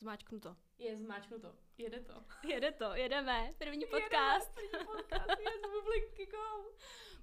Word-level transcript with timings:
Zmáčknu 0.00 0.40
to. 0.40 0.56
Je, 0.78 0.96
zmáčknu 0.96 1.40
to. 1.40 1.54
Jede 1.78 2.00
to. 2.00 2.24
Jede 2.48 2.72
to, 2.72 2.94
jedeme. 2.94 3.50
První 3.58 3.86
podcast. 3.86 4.56
Jedeme, 4.56 4.84
první 4.84 4.86
podcast, 4.86 5.40
je 5.40 5.58
z 5.58 5.70
bublinky 5.72 6.26
go. 6.26 6.74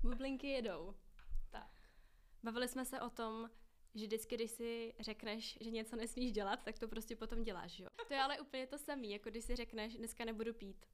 Bublinky 0.04 0.48
jedou. 0.48 0.96
Tak. 1.50 1.72
Bavili 2.44 2.68
jsme 2.68 2.86
se 2.86 3.02
o 3.02 3.10
tom, 3.10 3.50
že 3.96 4.06
vždycky, 4.06 4.36
když 4.36 4.52
si 4.52 4.94
řekneš, 5.00 5.58
že 5.62 5.72
něco 5.72 5.96
nesmíš 5.96 6.32
dělat, 6.32 6.64
tak 6.64 6.80
to 6.80 6.88
prostě 6.88 7.16
potom 7.16 7.44
děláš, 7.44 7.80
jo. 7.80 7.88
To 8.08 8.14
je 8.14 8.20
ale 8.20 8.40
úplně 8.40 8.68
to 8.68 8.78
samé, 8.78 9.08
jako 9.08 9.30
když 9.30 9.44
si 9.44 9.56
řekneš, 9.56 9.98
dneska 9.98 10.26
nebudu 10.26 10.54
pít. 10.54 10.86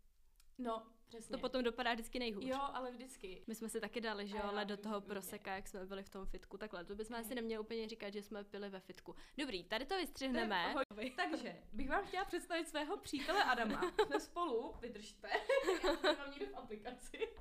No, 0.58 0.88
přesně. 1.06 1.32
To 1.32 1.42
potom 1.42 1.64
dopadá 1.64 1.94
vždycky 1.94 2.20
nejhůř. 2.20 2.46
Jo, 2.46 2.60
ale 2.62 2.92
vždycky. 2.92 3.44
My 3.48 3.56
jsme 3.56 3.70
si 3.70 3.82
taky 3.82 4.02
dali, 4.02 4.28
že 4.28 4.38
jo, 4.38 4.44
ale 4.44 4.66
do 4.66 4.78
toho 4.78 5.02
proseka, 5.02 5.56
jak 5.56 5.68
jsme 5.68 5.86
byli 5.86 6.04
v 6.04 6.10
tom 6.10 6.26
fitku. 6.26 6.58
Takhle, 6.58 6.86
to 6.86 6.96
bychom 6.96 7.14
Mhm. 7.16 7.26
asi 7.26 7.36
neměli 7.36 7.60
úplně 7.64 7.90
říkat, 7.90 8.10
že 8.14 8.24
jsme 8.24 8.44
pili 8.44 8.70
ve 8.70 8.80
fitku. 8.80 9.16
Dobrý, 9.38 9.64
tady 9.64 9.86
to 9.86 9.98
vystřihneme. 9.98 10.76
Takže 11.16 11.62
bych 11.74 11.90
vám 11.90 12.06
chtěla 12.06 12.26
představit 12.26 12.68
svého 12.70 12.98
přítele 12.98 13.44
Adama. 13.44 13.92
Jsme 14.06 14.20
spolu, 14.20 14.74
vydržte, 14.82 15.30
já 16.04 16.14
mám 16.14 16.32
někde 16.32 16.46
v 16.46 16.56
aplikaci. 16.58 17.36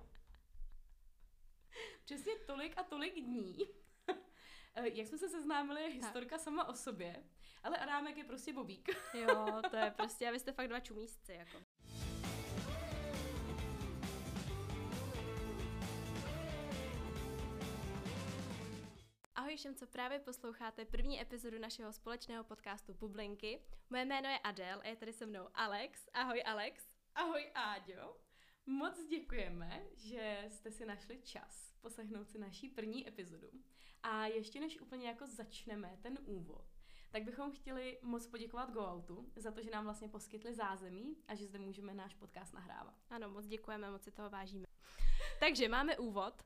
Přesně 2.04 2.32
tolik 2.46 2.78
a 2.78 2.82
tolik 2.82 3.14
dní. 3.14 3.58
Eh, 4.74 4.88
Jak 4.88 5.06
jsme 5.06 5.18
se 5.18 5.28
seznámili, 5.28 5.82
je 5.82 5.88
historka 5.88 6.38
sama 6.38 6.68
o 6.68 6.74
sobě, 6.74 7.24
ale 7.62 7.78
Adámek 7.78 8.16
je 8.16 8.24
prostě 8.24 8.52
bobík. 8.52 8.88
Jo, 9.14 9.60
to 9.70 9.76
je 9.76 9.90
prostě, 9.96 10.28
a 10.28 10.30
vy 10.30 10.38
jste 10.38 10.52
fakt 10.52 10.68
dva 10.68 10.80
čumísci, 10.80 11.32
jako. 11.32 11.58
Všem, 19.62 19.74
co 19.74 19.86
právě 19.86 20.18
posloucháte 20.18 20.84
první 20.84 21.20
epizodu 21.20 21.58
našeho 21.58 21.92
společného 21.92 22.44
podcastu 22.44 22.94
Bublinky. 22.94 23.62
Moje 23.90 24.04
jméno 24.04 24.28
je 24.28 24.38
Adel 24.38 24.80
a 24.80 24.88
je 24.88 24.96
tady 24.96 25.12
se 25.12 25.26
mnou 25.26 25.48
Alex. 25.54 26.08
Ahoj 26.14 26.42
Alex. 26.46 26.88
Ahoj 27.14 27.50
Áďo, 27.54 28.16
moc 28.66 29.06
děkujeme, 29.08 29.82
že 29.96 30.44
jste 30.48 30.70
si 30.70 30.86
našli 30.86 31.22
čas 31.22 31.74
poslechnout 31.80 32.30
si 32.30 32.38
naší 32.38 32.68
první 32.68 33.08
epizodu. 33.08 33.50
A 34.02 34.26
ještě 34.26 34.60
než 34.60 34.80
úplně 34.80 35.08
jako 35.08 35.26
začneme 35.26 35.98
ten 36.02 36.18
úvod, 36.24 36.64
tak 37.10 37.22
bychom 37.22 37.52
chtěli 37.52 37.98
moc 38.02 38.26
poděkovat 38.26 38.70
GoOutu 38.70 39.32
za 39.36 39.50
to, 39.50 39.62
že 39.62 39.70
nám 39.70 39.84
vlastně 39.84 40.08
poskytli 40.08 40.54
zázemí 40.54 41.16
a 41.28 41.34
že 41.34 41.46
zde 41.46 41.58
můžeme 41.58 41.94
náš 41.94 42.14
podcast 42.14 42.54
nahrávat. 42.54 42.94
Ano, 43.10 43.30
moc 43.30 43.46
děkujeme, 43.46 43.90
moc 43.90 44.02
si 44.02 44.10
toho 44.10 44.30
vážíme. 44.30 44.66
Takže 45.40 45.68
máme 45.68 45.98
úvod. 45.98 46.42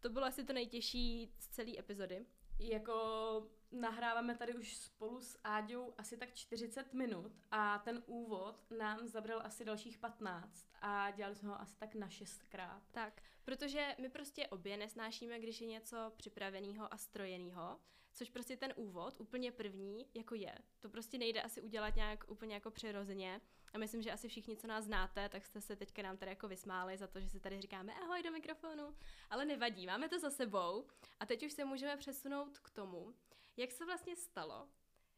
To 0.00 0.10
bylo 0.10 0.26
asi 0.26 0.44
to 0.44 0.52
nejtěžší 0.52 1.32
z 1.38 1.48
celé 1.48 1.78
epizody. 1.78 2.26
Jako 2.58 3.50
nahráváme 3.72 4.36
tady 4.36 4.54
už 4.54 4.76
spolu 4.76 5.20
s 5.20 5.38
Áďou 5.44 5.94
asi 5.98 6.16
tak 6.16 6.34
40 6.34 6.94
minut 6.94 7.32
a 7.50 7.78
ten 7.78 8.02
úvod 8.06 8.70
nám 8.78 9.08
zabral 9.08 9.40
asi 9.44 9.64
dalších 9.64 9.98
15 9.98 10.66
a 10.80 11.10
dělali 11.10 11.36
jsme 11.36 11.48
ho 11.48 11.60
asi 11.60 11.76
tak 11.76 11.94
na 11.94 12.08
šestkrát. 12.08 12.82
Tak, 12.90 13.22
protože 13.44 13.94
my 14.00 14.08
prostě 14.08 14.48
obě 14.48 14.76
nesnášíme, 14.76 15.38
když 15.38 15.60
je 15.60 15.66
něco 15.66 16.12
připraveného 16.16 16.94
a 16.94 16.96
strojeného, 16.96 17.80
což 18.12 18.30
prostě 18.30 18.56
ten 18.56 18.72
úvod, 18.76 19.20
úplně 19.20 19.52
první, 19.52 20.06
jako 20.14 20.34
je. 20.34 20.54
To 20.80 20.88
prostě 20.88 21.18
nejde 21.18 21.42
asi 21.42 21.62
udělat 21.62 21.96
nějak 21.96 22.24
úplně 22.28 22.54
jako 22.54 22.70
přirozeně. 22.70 23.40
A 23.74 23.78
myslím, 23.78 24.02
že 24.02 24.12
asi 24.12 24.28
všichni, 24.28 24.56
co 24.56 24.66
nás 24.66 24.84
znáte, 24.84 25.28
tak 25.28 25.44
jste 25.44 25.60
se 25.60 25.76
teďka 25.76 26.02
nám 26.02 26.16
tady 26.16 26.30
jako 26.30 26.48
vysmáli 26.48 26.96
za 26.98 27.06
to, 27.06 27.20
že 27.20 27.28
si 27.28 27.40
tady 27.40 27.60
říkáme 27.60 27.94
ahoj 27.94 28.22
do 28.22 28.30
mikrofonu. 28.30 28.96
Ale 29.30 29.44
nevadí, 29.44 29.86
máme 29.86 30.08
to 30.08 30.18
za 30.18 30.30
sebou. 30.30 30.86
A 31.20 31.26
teď 31.26 31.46
už 31.46 31.52
se 31.52 31.64
můžeme 31.64 31.96
přesunout 31.96 32.58
k 32.58 32.70
tomu, 32.70 33.14
jak 33.56 33.72
se 33.72 33.84
vlastně 33.84 34.16
stalo, 34.16 34.68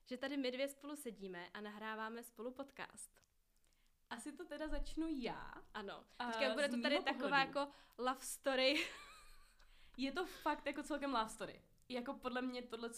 že 0.05 0.17
tady 0.17 0.37
my 0.37 0.51
dvě 0.51 0.69
spolu 0.69 0.97
sedíme 0.97 1.49
a 1.55 1.61
nahráváme 1.61 2.23
spolu 2.23 2.51
podcast. 2.51 3.21
Asi 4.11 4.33
to 4.33 4.45
teda 4.45 4.69
začnu 4.69 5.07
já. 5.09 5.55
Ano. 5.75 6.05
A 6.19 6.27
Teďka 6.27 6.55
bude 6.55 6.69
to 6.69 6.81
tady 6.83 6.97
taková 7.03 7.15
pohledu. 7.15 7.59
jako 7.59 7.73
love 7.99 8.21
story. 8.21 8.87
Je 9.97 10.13
to 10.13 10.27
fakt 10.27 10.67
jako 10.67 10.83
celkem 10.83 11.15
love 11.15 11.29
story. 11.29 11.63
Jako 11.89 12.15
podle 12.15 12.43
mě 12.43 12.63
tohle 12.63 12.91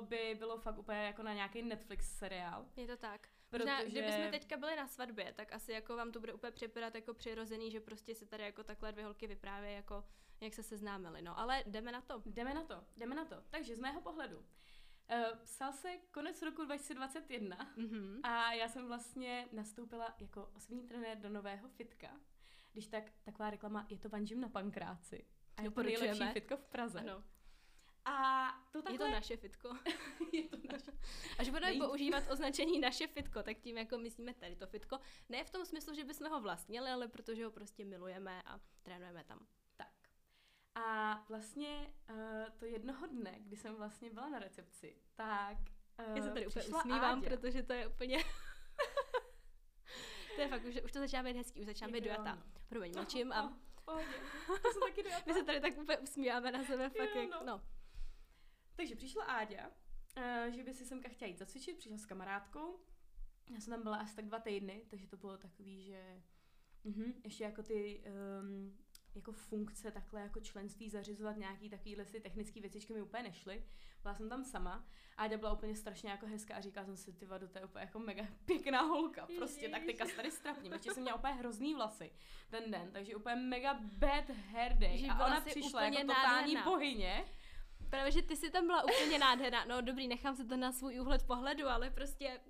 by 0.00 0.36
bylo 0.38 0.58
fakt 0.58 0.78
úplně 0.78 0.98
jako 0.98 1.22
na 1.22 1.34
nějaký 1.34 1.62
Netflix 1.62 2.18
seriál. 2.18 2.66
Je 2.76 2.86
to 2.86 2.96
tak. 2.96 3.28
Možná, 3.52 3.76
Protože- 3.78 3.90
kdyby 3.90 4.12
jsme 4.12 4.30
teďka 4.30 4.56
byli 4.56 4.76
na 4.76 4.86
svatbě, 4.86 5.32
tak 5.32 5.52
asi 5.52 5.72
jako 5.72 5.96
vám 5.96 6.12
to 6.12 6.20
bude 6.20 6.32
úplně 6.32 6.50
připadat 6.52 6.94
jako 6.94 7.14
přirozený, 7.14 7.70
že 7.70 7.80
prostě 7.80 8.14
si 8.14 8.26
tady 8.26 8.42
jako 8.42 8.64
takhle 8.64 8.92
dvě 8.92 9.04
holky 9.04 9.26
vyprávějí, 9.26 9.76
jako 9.76 10.04
jak 10.40 10.54
se 10.54 10.62
seznámili. 10.62 11.22
No, 11.22 11.38
ale 11.38 11.64
jdeme 11.66 11.92
na 11.92 12.00
to. 12.00 12.22
Jdeme 12.26 12.54
na 12.54 12.64
to, 12.64 12.84
jdeme 12.96 13.14
na 13.14 13.24
to. 13.24 13.36
Takže 13.50 13.76
z 13.76 13.78
mého 13.80 14.00
pohledu. 14.00 14.36
Uh, 14.38 15.38
psal 15.44 15.72
se 15.72 15.88
konec 16.10 16.42
roku 16.42 16.64
2021 16.64 17.72
Mhm. 17.76 18.20
a 18.22 18.52
já 18.52 18.68
jsem 18.68 18.86
vlastně 18.86 19.48
nastoupila 19.52 20.14
jako 20.20 20.50
osobní 20.56 20.82
trenér 20.88 21.18
do 21.18 21.28
nového 21.28 21.68
fitka. 21.68 22.08
Když 22.72 22.86
tak, 22.86 23.04
taková 23.24 23.50
reklama, 23.50 23.86
je 23.88 23.98
to 23.98 24.08
Van 24.08 24.24
Gym 24.24 24.40
na 24.40 24.48
Pankráci. 24.48 25.24
A 25.56 25.62
je 25.62 25.70
to 25.70 25.82
nejlepší 25.82 26.24
fitko 26.32 26.56
v 26.56 26.64
Praze. 26.66 26.98
Ano, 27.00 27.24
A 28.08 28.48
to 28.72 28.78
je 28.78 28.82
takhle... 28.82 29.06
to 29.06 29.12
naše 29.12 29.36
fitko. 29.36 29.68
je 30.32 30.48
to 30.48 30.56
naše. 30.72 30.92
Až 31.38 31.48
budeme 31.50 31.70
Nejde. 31.70 31.86
používat 31.86 32.24
označení 32.30 32.80
naše 32.80 33.06
fitko, 33.06 33.42
tak 33.42 33.58
tím 33.58 33.78
jako 33.78 33.98
myslíme 33.98 34.34
tady 34.34 34.56
to 34.56 34.66
fitko. 34.66 34.98
Ne 35.28 35.44
v 35.44 35.50
tom 35.50 35.66
smyslu, 35.66 35.94
že 35.94 36.04
bychom 36.04 36.30
ho 36.30 36.40
vlastnili, 36.40 36.90
ale 36.90 37.08
protože 37.08 37.44
ho 37.44 37.50
prostě 37.50 37.84
milujeme 37.84 38.42
a 38.42 38.60
trénujeme 38.82 39.24
tam. 39.24 39.46
Tak. 39.76 39.92
A 40.74 41.14
vlastně 41.28 41.94
uh, 42.10 42.16
to 42.58 42.64
jednoho 42.66 43.06
dne, 43.06 43.34
kdy 43.40 43.56
jsem 43.56 43.74
vlastně 43.74 44.10
byla 44.10 44.28
na 44.28 44.38
recepci, 44.38 44.96
tak 45.14 45.58
uh, 46.08 46.16
Já 46.16 46.22
se 46.22 46.30
tady 46.30 46.46
úplně 46.46 46.64
usmívám, 46.64 47.22
protože 47.22 47.62
to 47.62 47.72
je 47.72 47.86
úplně... 47.86 48.18
to 50.34 50.40
je 50.40 50.48
fakt, 50.48 50.64
už, 50.64 50.74
už 50.84 50.92
to 50.92 50.98
začíná 50.98 51.22
být 51.22 51.36
hezký, 51.36 51.60
už 51.60 51.66
začíná 51.66 51.88
být 51.88 52.04
dojata. 52.04 52.34
no. 52.34 52.42
Promiň, 52.68 52.92
mlčím 52.94 53.32
a 53.38 53.56
Oh, 53.88 53.94
pohodě. 53.94 54.62
to 54.62 54.72
jsem 54.72 54.82
taky 54.82 55.02
dojata. 55.02 55.22
my 55.26 55.34
se 55.34 55.44
tady 55.44 55.60
tak 55.60 55.78
úplně 55.78 55.98
usmíváme 55.98 56.52
na 56.52 56.64
sebe, 56.64 56.88
fakt 56.90 57.14
jak, 57.14 57.44
no. 57.46 57.62
Takže 58.76 58.96
přišla 58.96 59.24
Áďa, 59.24 59.70
uh, 60.16 60.54
že 60.54 60.62
by 60.62 60.74
si 60.74 60.86
semka 60.86 61.08
chtěla 61.08 61.28
jít 61.28 61.38
zacvičit, 61.38 61.78
přišla 61.78 61.98
s 61.98 62.06
kamarádkou. 62.06 62.80
Já 63.50 63.60
jsem 63.60 63.72
tam 63.72 63.82
byla 63.82 63.96
asi 63.96 64.16
tak 64.16 64.24
dva 64.24 64.38
týdny, 64.38 64.82
takže 64.90 65.06
to 65.06 65.16
bylo 65.16 65.38
takový, 65.38 65.84
že 65.84 66.22
mhm, 66.84 67.12
ještě 67.24 67.44
jako 67.44 67.62
ty 67.62 68.02
um, 68.40 68.76
jako 69.16 69.32
funkce 69.32 69.90
takhle 69.90 70.20
jako 70.20 70.40
členství 70.40 70.90
zařizovat 70.90 71.36
nějaký 71.36 71.70
takovýhle 71.70 72.04
si 72.04 72.20
technické 72.20 72.60
věcičky 72.60 72.92
mi 72.92 73.02
úplně 73.02 73.22
nešly. 73.22 73.64
Byla 74.02 74.14
jsem 74.14 74.28
tam 74.28 74.44
sama. 74.44 74.88
Áďa 75.16 75.36
byla 75.36 75.52
úplně 75.52 75.76
strašně 75.76 76.10
jako 76.10 76.26
hezká 76.26 76.54
a 76.54 76.60
říkala 76.60 76.86
jsem 76.86 76.96
si, 76.96 77.12
ty 77.12 77.26
vado, 77.26 77.48
to 77.48 77.58
je 77.58 77.64
úplně 77.64 77.84
jako 77.84 77.98
mega 77.98 78.26
pěkná 78.44 78.80
holka. 78.80 79.28
Prostě 79.36 79.68
tak 79.68 79.84
teďka 79.84 80.06
se 80.06 80.16
tady 80.16 80.30
strapním. 80.30 80.72
Ještě 80.72 80.94
jsem 80.94 81.02
měla 81.02 81.18
úplně 81.18 81.34
hrozný 81.34 81.74
vlasy 81.74 82.12
ten 82.50 82.70
den, 82.70 82.90
takže 82.92 83.16
úplně 83.16 83.36
mega 83.36 83.74
bad 83.82 84.30
hair 84.30 84.78
day. 84.78 84.98
Že 84.98 85.06
a 85.06 85.26
ona 85.26 85.40
přišla 85.40 85.80
úplně 85.80 85.98
jako 85.98 86.12
totální 86.12 86.54
nádherná. 86.54 86.70
bohyně. 86.70 87.24
Právě, 87.90 88.12
že 88.12 88.22
ty 88.22 88.36
jsi 88.36 88.50
tam 88.50 88.66
byla 88.66 88.84
úplně 88.84 89.18
nádherná. 89.18 89.64
No 89.64 89.80
dobrý, 89.80 90.08
nechám 90.08 90.36
se 90.36 90.44
to 90.44 90.56
na 90.56 90.72
svůj 90.72 91.00
úhled 91.00 91.22
pohledu, 91.22 91.68
ale 91.68 91.90
prostě 91.90 92.40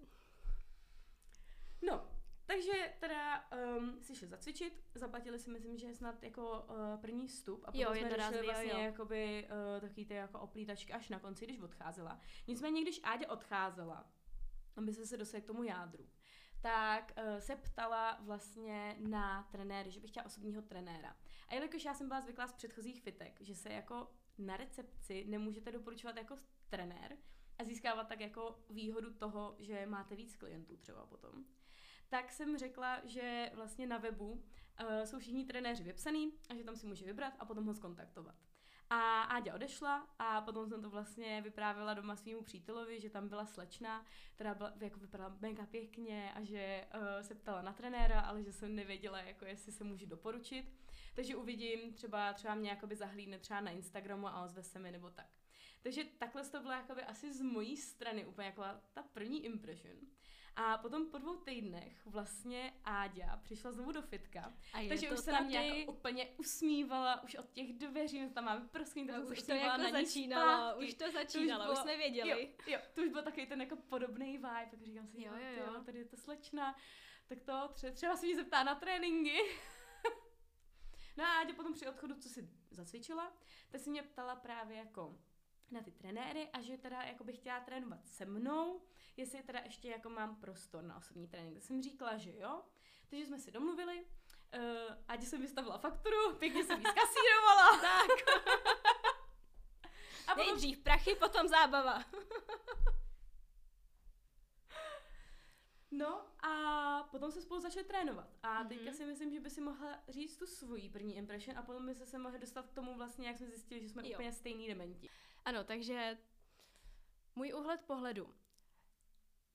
No, 1.83 2.07
takže 2.47 2.95
teda 3.01 3.45
um, 3.77 4.03
si 4.03 4.15
šli 4.15 4.27
zacvičit, 4.27 4.85
zaplatili 4.95 5.39
si 5.39 5.51
myslím, 5.51 5.79
že 5.79 5.95
snad 5.95 6.23
jako 6.23 6.61
uh, 6.61 7.01
první 7.01 7.27
vstup 7.27 7.65
a 7.65 7.67
potom 7.67 7.81
Jo, 7.81 7.95
jsme 7.95 8.11
jo, 8.11 8.45
vlastně 8.45 8.73
jo. 8.73 8.79
jakoby 8.79 9.49
uh, 9.75 9.81
takový 9.81 10.07
ty 10.07 10.15
jako 10.15 10.41
oplítačky 10.41 10.93
až 10.93 11.09
na 11.09 11.19
konci, 11.19 11.45
když 11.45 11.59
odcházela. 11.59 12.21
Nicméně, 12.47 12.83
když 12.83 13.01
Áďa 13.03 13.31
odcházela, 13.31 14.11
aby 14.77 14.93
se 14.93 15.07
se 15.07 15.17
dostali 15.17 15.43
k 15.43 15.47
tomu 15.47 15.63
jádru, 15.63 16.09
tak 16.61 17.13
uh, 17.19 17.39
se 17.39 17.57
ptala 17.57 18.19
vlastně 18.21 18.97
na 18.99 19.49
trenéry, 19.53 19.91
že 19.91 20.01
bych 20.01 20.11
chtěla 20.11 20.27
osobního 20.27 20.63
trenéra. 20.63 21.17
A 21.49 21.55
jelikož 21.55 21.85
já 21.85 21.95
jsem 21.95 22.09
byla 22.09 22.21
zvyklá 22.21 22.47
z 22.47 22.53
předchozích 22.53 23.03
fitek, 23.03 23.41
že 23.41 23.55
se 23.55 23.73
jako 23.73 24.11
na 24.39 24.57
recepci 24.57 25.25
nemůžete 25.29 25.73
doporučovat 25.73 26.17
jako 26.17 26.39
trenér 26.69 27.17
a 27.59 27.65
získávat 27.65 28.09
tak 28.09 28.21
jako 28.21 28.65
výhodu 28.71 29.15
toho, 29.15 29.57
že 29.59 29.87
máte 29.87 30.17
víc 30.17 30.37
klientů 30.37 30.77
třeba 30.77 31.07
potom, 31.07 31.45
tak 32.09 32.33
jsem 32.33 32.59
řekla, 32.59 33.01
že 33.05 33.51
vlastně 33.55 33.87
na 33.87 33.99
webu 33.99 34.31
uh, 34.33 34.41
jsou 35.05 35.19
všichni 35.19 35.45
trenéři 35.45 35.83
vypsaný 35.83 36.33
a 36.49 36.55
že 36.55 36.65
tam 36.65 36.77
si 36.77 36.87
může 36.87 37.07
vybrat 37.07 37.33
a 37.39 37.45
potom 37.45 37.67
ho 37.67 37.75
skontaktovat. 37.75 38.35
A 38.91 39.23
Áďa 39.23 39.55
odešla 39.55 40.07
a 40.19 40.41
potom 40.41 40.69
jsem 40.69 40.83
to 40.83 40.91
vlastně 40.91 41.41
vyprávěla 41.41 41.95
doma 41.95 42.17
svýmu 42.17 42.43
přítelovi, 42.43 43.01
že 43.01 43.11
tam 43.11 43.29
byla 43.29 43.47
slečna, 43.47 44.05
která 44.35 44.55
byla, 44.55 44.73
jako 44.81 45.01
vypadala 45.01 45.37
mega 45.41 45.67
pěkně 45.67 46.33
a 46.35 46.43
že 46.45 46.87
uh, 46.95 47.01
se 47.21 47.35
ptala 47.35 47.63
na 47.63 47.73
trenéra, 47.73 48.21
ale 48.21 48.43
že 48.43 48.53
jsem 48.53 48.75
nevěděla, 48.75 49.19
jako 49.19 49.45
jestli 49.45 49.73
se 49.73 49.85
může 49.85 50.07
doporučit. 50.07 50.73
Takže 51.15 51.37
uvidím, 51.37 51.93
třeba, 51.93 52.33
třeba 52.33 52.55
mě 52.55 52.71
jakoby 52.71 52.97
zahlídne 52.97 53.39
třeba 53.39 53.61
na 53.61 53.71
Instagramu 53.71 54.27
a 54.27 54.45
ozve 54.45 54.63
se 54.63 54.79
mi 54.79 54.91
nebo 54.91 55.11
tak. 55.11 55.27
Takže 55.83 56.05
takhle 56.19 56.45
to 56.45 56.61
bylo 56.61 56.73
jakoby 56.73 57.03
asi 57.03 57.33
z 57.33 57.43
mojí 57.43 57.77
strany 57.77 58.27
úplně 58.27 58.47
jako 58.47 58.63
ta 58.93 59.03
první 59.03 59.45
impression. 59.45 59.97
A 60.59 60.79
potom 60.79 61.07
po 61.11 61.19
dvou 61.19 61.37
týdnech 61.37 62.07
vlastně 62.07 62.73
Áďa 62.85 63.37
přišla 63.43 63.73
znovu 63.73 63.93
do 63.93 64.03
fitka. 64.03 64.55
A 64.73 64.81
je 64.81 64.89
takže 64.89 65.09
to 65.09 65.15
už 65.15 65.21
se 65.21 65.33
na 65.33 65.41
mě 65.41 65.79
jako 65.79 65.93
úplně 65.93 66.27
usmívala, 66.39 67.23
už 67.23 67.35
od 67.35 67.51
těch 67.51 67.73
dveří, 67.73 68.21
my 68.21 68.31
tam 68.31 68.45
máme 68.45 68.69
prskný, 68.69 69.07
tak 69.07 69.17
No, 69.17 69.27
už 69.27 69.43
to 69.43 69.53
jako 69.53 69.83
na 69.83 69.91
začínalo, 69.91 70.71
zpátky. 70.73 70.87
už 70.87 70.95
to 70.95 71.11
začínalo, 71.11 71.63
už 71.65 71.67
bylo- 71.71 71.83
jsme 71.83 71.97
věděli. 71.97 72.31
Jo, 72.31 72.49
jo, 72.67 72.79
to 72.95 73.01
už 73.03 73.09
byl 73.09 73.23
takový 73.23 73.47
ten 73.47 73.61
jako 73.61 73.77
podobný 73.77 74.33
vibe, 74.33 74.69
tak 74.71 74.83
říkám 74.83 75.07
si, 75.09 75.23
Jo, 75.23 75.33
jo, 75.37 75.65
jo, 75.75 75.83
tady 75.85 75.99
je 75.99 76.05
to 76.05 76.17
slečna, 76.17 76.77
tak 77.27 77.41
to 77.41 77.53
tře- 77.53 77.93
třeba 77.93 78.17
se 78.17 78.27
jí 78.27 78.35
zeptá 78.35 78.63
na 78.63 78.75
tréninky. 78.75 79.39
no 81.17 81.25
a 81.25 81.41
Áďa 81.41 81.55
potom 81.55 81.73
při 81.73 81.87
odchodu, 81.89 82.15
co 82.15 82.29
si 82.29 82.51
zacvičila, 82.71 83.33
tak 83.71 83.81
se 83.81 83.91
mě 83.91 84.03
ptala 84.03 84.37
právě 84.37 84.77
jako 84.77 85.19
na 85.71 85.81
ty 85.83 85.91
trenéry 85.91 86.49
a 86.53 86.61
že 86.61 86.79
teda 86.79 87.03
jako 87.03 87.25
bych 87.25 87.37
chtěla 87.37 87.61
trénovat 87.61 88.07
se 88.09 88.25
mnou, 88.25 88.83
jestli 89.17 89.43
teda 89.43 89.61
ještě 89.65 89.89
jako 89.89 90.11
mám 90.11 90.37
prostor 90.37 90.85
na 90.85 90.97
osobní 90.97 91.29
trénink. 91.29 91.55
Tak 91.55 91.63
jsem 91.65 91.83
říkala, 91.83 92.17
že 92.17 92.37
jo. 92.39 92.63
Takže 93.11 93.27
jsme 93.27 93.39
si 93.39 93.51
domluvili, 93.51 94.05
uh, 94.05 94.95
Áďa 95.09 95.27
jsem 95.27 95.41
vystavila 95.41 95.79
fakturu, 95.79 96.35
pěkně 96.39 96.65
jsem 96.65 96.79
ji 96.81 96.85
zkasírovala. 96.87 97.81
Tak, 97.81 98.11
A 100.29 100.35
potom 100.35 100.47
nejdřív 100.47 100.79
prachy, 100.79 101.15
potom 101.15 101.49
zábava. 101.49 102.05
No 105.91 106.27
a 106.47 107.03
potom 107.11 107.33
se 107.33 107.43
spolu 107.43 107.61
začali 107.61 107.85
trénovat. 107.87 108.29
A 108.43 108.59
Mhm. 108.61 108.69
teďka 108.69 108.93
si 108.93 109.05
myslím, 109.05 109.31
že 109.33 109.41
by 109.41 109.51
si 109.51 109.61
mohla 109.61 110.03
říct 110.09 110.37
tu 110.37 110.47
svoji 110.47 110.91
první 110.91 111.17
impression 111.17 111.59
a 111.59 111.63
potom 111.63 111.87
by 111.87 111.95
se 111.95 112.07
se 112.07 112.19
mohli 112.19 112.39
dostat 112.39 112.67
k 112.67 112.73
tomu 112.75 112.95
vlastně, 112.97 113.29
jak 113.29 113.37
jsme 113.39 113.47
zjistili, 113.47 113.81
že 113.83 113.89
jsme 113.89 114.03
Jo. 114.09 114.13
úplně 114.15 114.33
stejný 114.33 114.69
dementi. 114.69 115.09
Ano, 115.45 115.65
takže 115.65 116.19
můj 117.35 117.53
úhled 117.55 117.81
pohledu. 117.87 118.35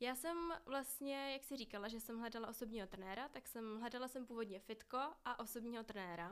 Já 0.02 0.16
jsem 0.16 0.38
vlastně, 0.66 1.34
jak 1.34 1.44
si 1.44 1.58
říkala, 1.58 1.88
že 1.88 2.00
jsem 2.00 2.20
hledala 2.20 2.48
osobního 2.48 2.88
trenéra, 2.88 3.30
tak 3.30 3.48
jsem 3.48 3.80
hledala 3.80 4.08
jsem 4.08 4.26
původně 4.26 4.60
fitko 4.60 4.98
a 5.26 5.40
osobního 5.40 5.84
trenéra. 5.84 6.32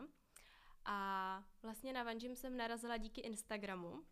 A 0.85 1.43
vlastně 1.61 1.93
na 1.93 2.03
Vanjim 2.03 2.35
jsem 2.35 2.57
narazila 2.57 2.97
díky 2.97 3.21
Instagramu. 3.21 4.03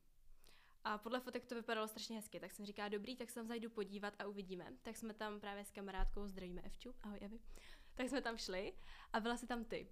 A 0.84 0.98
podle 0.98 1.20
fotek 1.20 1.46
to 1.46 1.56
vypadalo 1.56 1.88
strašně 1.88 2.16
hezky, 2.16 2.40
tak 2.40 2.52
jsem 2.52 2.66
říkala, 2.66 2.90
dobrý, 2.90 3.16
tak 3.16 3.30
se 3.30 3.36
tam 3.36 3.48
zajdu 3.48 3.70
podívat 3.70 4.14
a 4.20 4.28
uvidíme. 4.28 4.74
Tak 4.82 4.98
jsme 4.98 5.14
tam 5.14 5.40
právě 5.40 5.66
s 5.66 5.72
kamarádkou, 5.72 6.28
zdravíme 6.28 6.62
Evču, 6.62 6.96
ahoj 7.02 7.20
Evi, 7.22 7.40
tak 7.96 8.10
jsme 8.10 8.22
tam 8.22 8.38
šli 8.38 8.74
a 9.14 9.20
byla 9.20 9.38
si 9.38 9.48
tam 9.48 9.66
ty. 9.66 9.88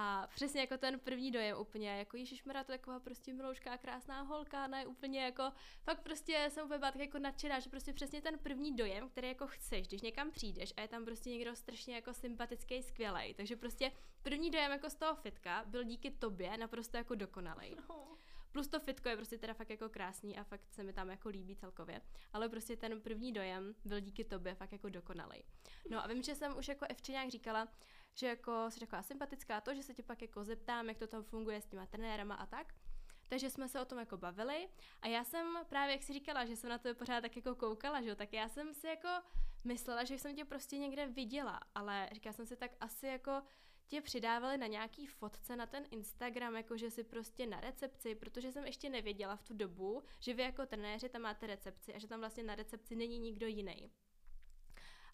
A 0.00 0.28
přesně 0.34 0.60
jako 0.60 0.78
ten 0.78 1.00
první 1.00 1.30
dojem 1.30 1.58
úplně, 1.60 1.88
jako 1.88 2.16
Ježíš 2.16 2.42
to 2.42 2.72
je 2.72 2.78
taková 2.78 3.00
prostě 3.00 3.32
miloučká, 3.32 3.78
krásná 3.78 4.20
holka, 4.20 4.66
ne 4.66 4.86
úplně 4.86 5.24
jako, 5.24 5.52
fakt 5.82 6.02
prostě 6.02 6.48
jsem 6.50 6.64
úplně 6.64 6.78
byla 6.78 6.92
tak 6.92 7.00
jako 7.00 7.18
nadšená, 7.18 7.60
že 7.60 7.70
prostě 7.70 7.92
přesně 7.92 8.22
ten 8.22 8.38
první 8.38 8.76
dojem, 8.76 9.08
který 9.08 9.28
jako 9.28 9.46
chceš, 9.46 9.88
když 9.88 10.02
někam 10.02 10.30
přijdeš 10.30 10.74
a 10.76 10.80
je 10.80 10.88
tam 10.88 11.04
prostě 11.04 11.30
někdo 11.30 11.56
strašně 11.56 11.94
jako 11.94 12.14
sympatický, 12.14 12.82
skvělej, 12.82 13.34
takže 13.34 13.56
prostě 13.56 13.92
první 14.22 14.50
dojem 14.50 14.72
jako 14.72 14.90
z 14.90 14.94
toho 14.94 15.14
fitka 15.14 15.64
byl 15.66 15.84
díky 15.84 16.10
tobě 16.10 16.56
naprosto 16.56 16.96
jako 16.96 17.14
dokonalej. 17.14 17.76
Plus 18.52 18.68
to 18.68 18.80
fitko 18.80 19.08
je 19.08 19.16
prostě 19.16 19.38
teda 19.38 19.54
fakt 19.54 19.70
jako 19.70 19.88
krásný 19.88 20.38
a 20.38 20.44
fakt 20.44 20.72
se 20.72 20.82
mi 20.82 20.92
tam 20.92 21.10
jako 21.10 21.28
líbí 21.28 21.56
celkově. 21.56 22.00
Ale 22.32 22.48
prostě 22.48 22.76
ten 22.76 23.00
první 23.00 23.32
dojem 23.32 23.74
byl 23.84 24.00
díky 24.00 24.24
tobě 24.24 24.54
fakt 24.54 24.72
jako 24.72 24.88
dokonalej. 24.88 25.44
No 25.90 26.04
a 26.04 26.06
vím, 26.06 26.22
že 26.22 26.34
jsem 26.34 26.58
už 26.58 26.68
jako 26.68 26.86
Evče 26.88 27.12
nějak 27.12 27.30
říkala, 27.30 27.68
že 28.14 28.26
jako 28.26 28.70
jsi 28.70 28.80
taková 28.80 29.02
sympatická 29.02 29.60
to, 29.60 29.74
že 29.74 29.82
se 29.82 29.94
tě 29.94 30.02
pak 30.02 30.22
jako 30.22 30.44
zeptám, 30.44 30.88
jak 30.88 30.98
to 30.98 31.06
tam 31.06 31.22
funguje 31.22 31.60
s 31.60 31.66
těma 31.66 31.86
trenérama 31.86 32.34
a 32.34 32.46
tak. 32.46 32.74
Takže 33.28 33.50
jsme 33.50 33.68
se 33.68 33.80
o 33.80 33.84
tom 33.84 33.98
jako 33.98 34.16
bavili 34.16 34.68
a 35.02 35.08
já 35.08 35.24
jsem 35.24 35.46
právě, 35.68 35.92
jak 35.92 36.02
si 36.02 36.12
říkala, 36.12 36.44
že 36.44 36.56
jsem 36.56 36.70
na 36.70 36.78
to 36.78 36.94
pořád 36.94 37.20
tak 37.20 37.36
jako 37.36 37.54
koukala, 37.54 38.02
že 38.02 38.08
jo, 38.08 38.14
tak 38.14 38.32
já 38.32 38.48
jsem 38.48 38.74
si 38.74 38.86
jako 38.86 39.08
myslela, 39.64 40.04
že 40.04 40.18
jsem 40.18 40.36
tě 40.36 40.44
prostě 40.44 40.78
někde 40.78 41.06
viděla, 41.06 41.60
ale 41.74 42.08
říkala 42.12 42.32
jsem 42.32 42.46
si 42.46 42.56
tak 42.56 42.70
asi 42.80 43.06
jako 43.06 43.42
tě 43.88 44.00
přidávali 44.00 44.58
na 44.58 44.66
nějaký 44.66 45.06
fotce 45.06 45.56
na 45.56 45.66
ten 45.66 45.84
Instagram, 45.90 46.56
jako 46.56 46.76
že 46.76 46.90
si 46.90 47.04
prostě 47.04 47.46
na 47.46 47.60
recepci, 47.60 48.14
protože 48.14 48.52
jsem 48.52 48.66
ještě 48.66 48.90
nevěděla 48.90 49.36
v 49.36 49.42
tu 49.42 49.54
dobu, 49.54 50.02
že 50.20 50.34
vy 50.34 50.42
jako 50.42 50.66
trenéři 50.66 51.08
tam 51.08 51.22
máte 51.22 51.46
recepci 51.46 51.94
a 51.94 51.98
že 51.98 52.08
tam 52.08 52.20
vlastně 52.20 52.42
na 52.42 52.54
recepci 52.54 52.96
není 52.96 53.18
nikdo 53.18 53.46
jiný. 53.46 53.90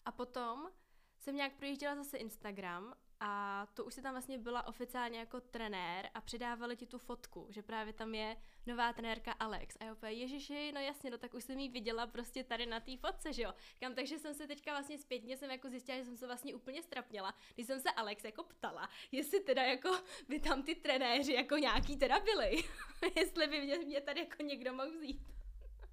A 0.05 0.11
potom 0.11 0.69
jsem 1.17 1.35
nějak 1.35 1.53
projížděla 1.53 1.95
zase 1.95 2.17
Instagram 2.17 2.93
a 3.19 3.65
to 3.73 3.85
už 3.85 3.93
si 3.93 4.01
tam 4.01 4.13
vlastně 4.13 4.37
byla 4.37 4.67
oficiálně 4.67 5.19
jako 5.19 5.41
trenér 5.41 6.09
a 6.13 6.21
přidávali 6.21 6.77
ti 6.77 6.87
tu 6.87 6.97
fotku, 6.97 7.47
že 7.49 7.61
právě 7.61 7.93
tam 7.93 8.15
je 8.15 8.37
nová 8.65 8.93
trenérka 8.93 9.31
Alex. 9.31 9.77
A 9.79 9.91
úplně, 9.91 10.11
ježiši, 10.11 10.71
no 10.71 10.81
jasně, 10.81 11.09
no 11.09 11.17
tak 11.17 11.33
už 11.33 11.43
jsem 11.43 11.59
ji 11.59 11.69
viděla 11.69 12.07
prostě 12.07 12.43
tady 12.43 12.65
na 12.65 12.79
té 12.79 12.97
fotce, 12.97 13.33
že 13.33 13.41
jo. 13.41 13.53
Kam, 13.79 13.95
takže 13.95 14.19
jsem 14.19 14.33
se 14.33 14.47
teďka 14.47 14.71
vlastně 14.71 14.97
zpětně 14.97 15.37
jsem 15.37 15.51
jako 15.51 15.69
zjistila, 15.69 15.97
že 15.97 16.05
jsem 16.05 16.17
se 16.17 16.25
vlastně 16.25 16.55
úplně 16.55 16.83
strapněla, 16.83 17.35
když 17.55 17.67
jsem 17.67 17.79
se 17.79 17.91
Alex 17.91 18.23
jako 18.23 18.43
ptala, 18.43 18.89
jestli 19.11 19.39
teda 19.39 19.63
jako 19.63 19.99
by 20.27 20.39
tam 20.39 20.63
ty 20.63 20.75
trenéři 20.75 21.33
jako 21.33 21.57
nějaký 21.57 21.97
teda 21.97 22.19
byli. 22.19 22.63
jestli 23.15 23.47
by 23.47 23.61
mě, 23.61 23.77
mě 23.77 24.01
tady 24.01 24.19
jako 24.19 24.43
někdo 24.43 24.73
mohl 24.73 24.91
vzít. 24.91 25.21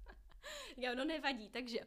Já, 0.77 0.95
no 0.95 1.05
nevadí, 1.05 1.49
takže 1.49 1.79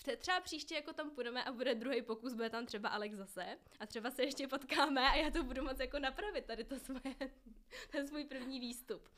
Tře- 0.00 0.16
Třeba 0.16 0.40
příště 0.40 0.74
jako 0.74 0.92
tam 0.92 1.10
půjdeme 1.10 1.44
a 1.44 1.52
bude 1.52 1.74
druhý 1.74 2.02
pokus, 2.02 2.34
bude 2.34 2.50
tam 2.50 2.66
třeba 2.66 2.88
Alex 2.88 3.16
zase 3.16 3.58
a 3.80 3.86
třeba 3.86 4.10
se 4.10 4.22
ještě 4.22 4.48
potkáme 4.48 5.00
a 5.00 5.14
já 5.14 5.30
to 5.30 5.42
budu 5.42 5.62
moc 5.62 5.80
jako 5.80 5.98
napravit, 5.98 6.44
tady 6.44 6.64
to 6.64 6.78
svoje, 6.78 7.14
ten 7.90 8.08
svůj 8.08 8.24
první 8.24 8.60
výstup. 8.60 9.08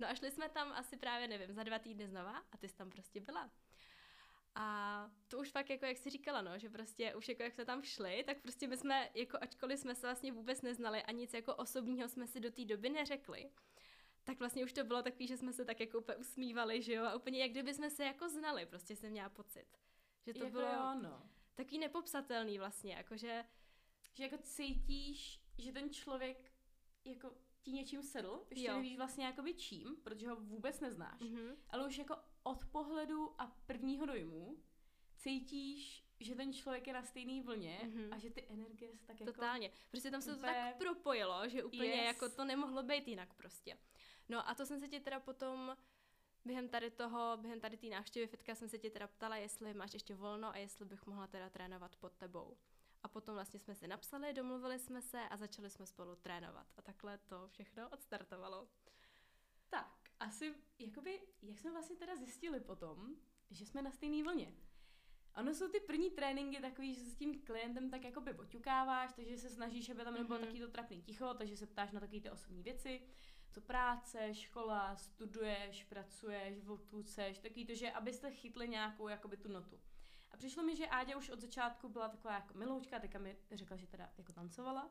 No 0.00 0.08
a 0.08 0.14
šli 0.14 0.30
jsme 0.30 0.48
tam 0.48 0.72
asi 0.72 0.96
právě, 0.96 1.28
nevím, 1.28 1.52
za 1.52 1.62
dva 1.62 1.78
týdny 1.78 2.06
znova 2.06 2.38
a 2.52 2.56
ty 2.56 2.68
jsi 2.68 2.76
tam 2.76 2.90
prostě 2.90 3.20
byla. 3.20 3.50
A 4.54 5.10
to 5.28 5.38
už 5.38 5.50
fakt 5.50 5.70
jako, 5.70 5.86
jak 5.86 5.96
jsi 5.96 6.10
říkala, 6.10 6.42
no, 6.42 6.58
že 6.58 6.70
prostě 6.70 7.14
už 7.14 7.28
jako 7.28 7.42
jak 7.42 7.52
jsme 7.52 7.64
tam 7.64 7.82
šli, 7.82 8.24
tak 8.26 8.40
prostě 8.40 8.68
my 8.68 8.76
jsme, 8.76 9.10
jako 9.14 9.38
ačkoliv 9.40 9.78
jsme 9.78 9.94
se 9.94 10.06
vlastně 10.06 10.32
vůbec 10.32 10.62
neznali 10.62 11.02
a 11.02 11.12
nic 11.12 11.34
jako 11.34 11.54
osobního 11.54 12.08
jsme 12.08 12.26
si 12.26 12.40
do 12.40 12.50
té 12.50 12.64
doby 12.64 12.90
neřekli, 12.90 13.50
tak 14.24 14.38
vlastně 14.38 14.64
už 14.64 14.72
to 14.72 14.84
bylo 14.84 15.02
takový, 15.02 15.26
že 15.26 15.36
jsme 15.36 15.52
se 15.52 15.64
tak 15.64 15.80
jako 15.80 15.98
úplně 15.98 16.16
usmívali, 16.16 16.82
že 16.82 16.94
jo, 16.94 17.04
a 17.04 17.14
úplně 17.14 17.38
jak 17.42 17.50
kdyby 17.50 17.74
jsme 17.74 17.90
se 17.90 18.04
jako 18.04 18.28
znali, 18.28 18.66
prostě 18.66 18.96
jsem 18.96 19.10
měla 19.10 19.28
pocit. 19.28 19.66
Že 20.26 20.34
to 20.34 20.44
jako 20.44 20.50
bylo 20.50 20.72
jo, 20.72 20.94
no. 21.02 21.30
takový 21.54 21.78
nepopsatelný 21.78 22.58
vlastně, 22.58 22.94
jakože, 22.94 23.44
Že 24.14 24.22
jako 24.22 24.38
cítíš, 24.38 25.40
že 25.58 25.72
ten 25.72 25.90
člověk 25.90 26.52
jako 27.04 27.34
ti 27.62 27.72
něčím 27.72 28.02
sedl, 28.02 28.46
ještě 28.50 28.66
Jo. 28.66 28.74
nevíš 28.74 28.96
vlastně 28.96 29.24
jakoby 29.24 29.54
čím, 29.54 29.96
protože 30.04 30.28
ho 30.28 30.36
vůbec 30.36 30.80
neznáš, 30.80 31.20
mhm. 31.20 31.56
ale 31.70 31.86
už 31.86 31.98
jako 31.98 32.16
od 32.42 32.64
pohledu 32.64 33.40
a 33.40 33.46
prvního 33.66 34.06
dojmu 34.06 34.56
cítíš, 35.16 36.04
že 36.20 36.34
ten 36.34 36.52
člověk 36.52 36.86
je 36.86 36.92
na 36.92 37.02
stejné 37.02 37.42
vlně 37.42 37.80
Mhm. 37.84 38.12
a 38.12 38.18
že 38.18 38.30
ty 38.30 38.46
energie 38.48 38.96
se 38.96 39.06
tak 39.06 39.20
jako... 39.20 39.32
Totálně. 39.32 39.70
Prostě 39.90 40.10
tam 40.10 40.22
se 40.22 40.34
to 40.34 40.40
tak 40.40 40.76
propojilo, 40.78 41.48
že 41.48 41.64
úplně 41.64 41.90
Yes. 41.90 42.04
jako 42.06 42.28
to 42.28 42.44
nemohlo 42.44 42.82
být 42.82 43.08
jinak 43.08 43.34
prostě. 43.34 43.78
No 44.28 44.48
a 44.48 44.54
to 44.54 44.66
jsem 44.66 44.80
se 44.80 44.88
tě 44.88 45.00
teda 45.00 45.20
potom 45.20 45.76
během 46.44 46.68
tady 46.68 46.90
toho, 46.90 47.36
během 47.36 47.60
tady 47.60 47.76
té 47.76 47.86
návštěvy 47.86 48.26
fitka 48.26 48.54
jsem 48.54 48.68
se 48.68 48.78
tě 48.78 48.90
teda 48.90 49.06
ptala, 49.06 49.36
jestli 49.36 49.74
máš 49.74 49.94
ještě 49.94 50.14
volno 50.14 50.48
a 50.48 50.56
jestli 50.56 50.84
bych 50.84 51.06
mohla 51.06 51.26
teda 51.26 51.50
trénovat 51.50 51.96
pod 51.96 52.12
tebou. 52.12 52.56
A 53.02 53.08
potom 53.08 53.34
vlastně 53.34 53.60
jsme 53.60 53.74
si 53.74 53.88
napsali, 53.88 54.32
domluvili 54.32 54.78
jsme 54.78 55.02
se 55.02 55.28
a 55.28 55.36
začali 55.36 55.70
jsme 55.70 55.86
spolu 55.86 56.16
trénovat. 56.16 56.66
A 56.76 56.82
takhle 56.82 57.18
to 57.18 57.48
všechno 57.48 57.88
odstartovalo. 57.88 58.68
Tak, 59.68 60.10
asi, 60.20 60.54
jakoby, 60.78 61.20
jak 61.42 61.58
jsme 61.58 61.70
vlastně 61.70 61.96
teda 61.96 62.16
zjistili 62.16 62.60
potom, 62.60 63.16
že 63.50 63.66
jsme 63.66 63.82
na 63.82 63.90
stejné 63.90 64.22
vlně. 64.22 64.54
Ono 65.36 65.54
jsou 65.54 65.68
ty 65.68 65.80
první 65.80 66.10
tréninky 66.10 66.60
takový, 66.60 66.94
že 66.94 67.00
se 67.00 67.10
s 67.10 67.16
tím 67.16 67.42
klientem 67.42 67.90
tak 67.90 68.04
jakoby 68.04 68.34
oťukáváš, 68.34 69.12
takže 69.12 69.38
se 69.38 69.50
snažíš, 69.50 69.90
aby 69.90 70.04
tam 70.04 70.14
nebylo 70.14 70.38
Mhm. 70.38 70.46
taky 70.48 70.60
to 70.60 70.68
trapný 70.68 71.02
ticho, 71.02 71.34
takže 71.34 71.56
se 71.56 71.66
ptáš 71.66 71.92
na 71.92 72.00
takové 72.00 72.20
ty 72.20 72.30
osobní 72.30 72.62
věci, 72.62 73.02
co 73.50 73.60
práce, 73.60 74.34
škola, 74.34 74.96
studuješ, 74.96 75.84
pracuješ, 75.84 76.64
vltuceš, 76.64 77.38
takový 77.38 77.66
to, 77.66 77.74
že 77.74 77.90
abyste 77.90 78.30
chytli 78.30 78.68
nějakou 78.68 79.08
jakoby 79.08 79.36
tu 79.36 79.48
notu. 79.48 79.80
Přišlo 80.40 80.62
mi, 80.62 80.76
že 80.76 80.86
Áďa 80.86 81.16
už 81.16 81.30
od 81.30 81.40
začátku 81.40 81.88
byla 81.88 82.08
taková 82.08 82.34
jako 82.34 82.54
miloučka, 82.58 82.98
teďka 83.00 83.18
mi 83.18 83.36
řekla, 83.52 83.76
že 83.76 83.86
teda 83.86 84.10
jako 84.18 84.32
tancovala. 84.32 84.90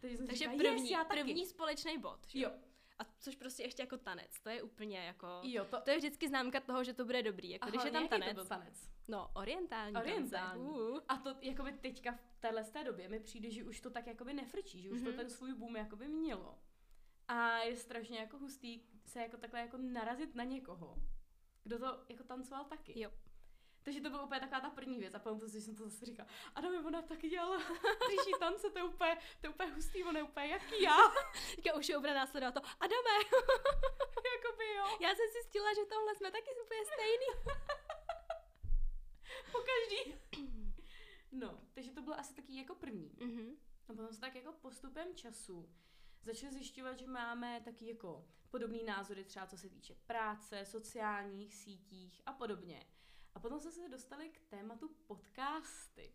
Takže 0.00 0.16
jsem 0.16 0.26
Takže 0.26 0.38
říkala, 0.44 0.58
první, 0.58 0.82
yes, 0.82 0.90
já 0.90 1.04
taky. 1.04 1.20
první 1.24 1.46
společný 1.46 1.98
bod. 1.98 2.26
že 2.28 2.38
Jo, 2.40 2.50
A 2.98 3.04
což 3.18 3.36
prostě 3.36 3.62
ještě 3.62 3.82
jako 3.82 3.96
tanec. 3.96 4.40
To 4.42 4.48
je 4.50 4.62
úplně 4.62 4.98
jako... 4.98 5.26
jo, 5.42 5.64
to, 5.64 5.80
To 5.80 5.90
je 5.90 5.96
vždycky 5.96 6.28
známka 6.28 6.60
toho, 6.60 6.84
že 6.84 6.92
to 6.94 7.04
bude 7.04 7.22
dobrý. 7.22 7.50
Jako 7.50 7.62
Aha, 7.62 7.70
když 7.70 7.84
je 7.84 7.90
tam 7.90 8.08
tanec. 8.08 8.28
to 8.28 8.34
byl 8.34 8.44
tanec? 8.44 8.90
No, 9.08 9.30
orientální. 9.34 9.96
Orientální. 9.96 10.62
Uh. 10.62 10.98
A 11.08 11.16
to 11.16 11.34
jakoby 11.40 11.72
teďka 11.72 12.12
v 12.12 12.38
téhle 12.40 12.64
té 12.64 12.84
době 12.84 13.08
mi 13.08 13.20
přijde, 13.20 13.50
že 13.50 13.64
už 13.64 13.80
to 13.80 13.90
tak 13.90 14.06
jakoby 14.06 14.34
nefrčí, 14.34 14.82
že 14.82 14.90
už 14.90 15.00
mm-hmm. 15.00 15.04
to 15.04 15.10
Mhm. 15.10 15.18
ten 15.18 15.30
svůj 15.30 15.54
boom 15.54 15.76
jakoby 15.76 16.08
mělo. 16.08 16.58
A 17.28 17.58
je 17.58 17.76
strašně 17.76 18.18
jako 18.18 18.38
hustý 18.38 18.82
se 19.06 19.20
jako 19.20 19.36
takhle 19.36 19.60
jako 19.60 19.76
narazit 19.76 20.34
na 20.34 20.44
někoho, 20.44 20.96
kdo 21.64 21.78
to 21.78 22.04
jako 22.08 22.24
tancoval 22.24 22.64
taky. 22.64 23.00
Jo. 23.00 23.10
Takže 23.82 24.00
to 24.00 24.10
byla 24.10 24.22
úplně 24.22 24.40
taková 24.40 24.60
ta 24.60 24.70
první 24.70 24.98
věc 24.98 25.14
a 25.14 25.18
potom 25.18 25.40
to, 25.40 25.48
že 25.48 25.60
jsem 25.60 25.76
to 25.76 25.84
zase 25.84 26.04
říkala, 26.06 26.28
Adame, 26.54 26.80
ona 26.80 27.02
taky 27.02 27.28
dělala 27.28 27.58
příští 28.08 28.32
tance, 28.40 28.70
to 28.70 28.78
je 28.78 28.84
úplně, 28.84 29.18
to 29.40 29.46
je 29.46 29.50
úplně 29.50 29.72
hustý, 29.72 30.04
ona 30.04 30.18
je 30.18 30.24
úplně 30.24 30.46
jaký 30.46 30.82
já, 30.82 30.96
Teďka 31.56 31.74
už 31.74 31.88
je 31.88 31.98
bude 31.98 32.14
následovat 32.14 32.54
to. 32.54 32.60
Adame, 32.80 33.10
jakoby 34.36 34.64
jo. 34.76 34.84
já 35.00 35.08
jsem 35.08 35.26
si 35.32 35.48
stila, 35.48 35.74
že 35.74 35.84
tohle 35.84 36.14
jsme 36.14 36.30
taky 36.30 36.50
úplně 36.64 36.80
stejný. 36.84 37.26
Po 39.52 39.58
každý, 39.58 40.14
Mhm. 43.20 43.56
A 43.88 43.92
potom 43.92 44.12
se 44.12 44.20
tak 44.20 44.34
jako 44.34 44.52
postupem 44.52 45.14
času 45.14 45.70
začali 46.22 46.52
zjišťovat, 46.52 46.98
že 46.98 47.06
máme 47.06 47.60
taky 47.64 47.88
jako 47.88 48.26
podobný 48.50 48.84
názory 48.84 49.24
třeba 49.24 49.46
co 49.46 49.58
se 49.58 49.68
týče 49.68 49.94
práce, 50.06 50.64
sociálních 50.64 51.54
sítích 51.54 52.22
a 52.26 52.32
podobně. 52.32 52.86
A 53.34 53.40
potom 53.40 53.60
jsme 53.60 53.72
se 53.72 53.88
dostali 53.88 54.28
k 54.28 54.40
tématu 54.40 54.88
podcasty. 55.06 56.14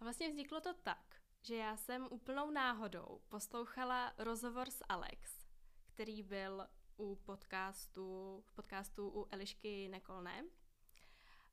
A 0.00 0.04
vlastně 0.04 0.28
vzniklo 0.28 0.60
to 0.60 0.74
tak, 0.74 1.20
že 1.42 1.56
já 1.56 1.76
jsem 1.76 2.08
úplnou 2.10 2.50
náhodou 2.50 3.20
poslouchala 3.28 4.12
rozhovor 4.18 4.70
s 4.70 4.84
Alex, 4.88 5.46
který 5.86 6.22
byl 6.22 6.66
u 6.96 7.16
podcastu, 7.16 8.38
v 8.46 8.52
podcastu 8.52 9.08
u 9.08 9.28
Elišky 9.30 9.88
Nekolné, 9.88 10.44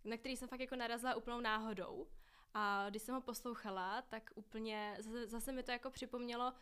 na 0.04 0.18
který 0.18 0.38
jsem 0.38 0.48
fakt 0.48 0.60
jako 0.60 0.76
narazila 0.76 1.16
úplnou 1.16 1.40
náhodou. 1.40 2.08
A 2.54 2.90
když 2.90 3.02
jsem 3.02 3.16
ho 3.16 3.22
poslouchala, 3.22 4.02
tak 4.02 4.32
úplně 4.36 4.96
zase, 5.00 5.28
zase 5.28 5.52
mi 5.52 5.64
to 5.64 5.72
jako 5.72 5.90
připomnělo, 5.90 6.54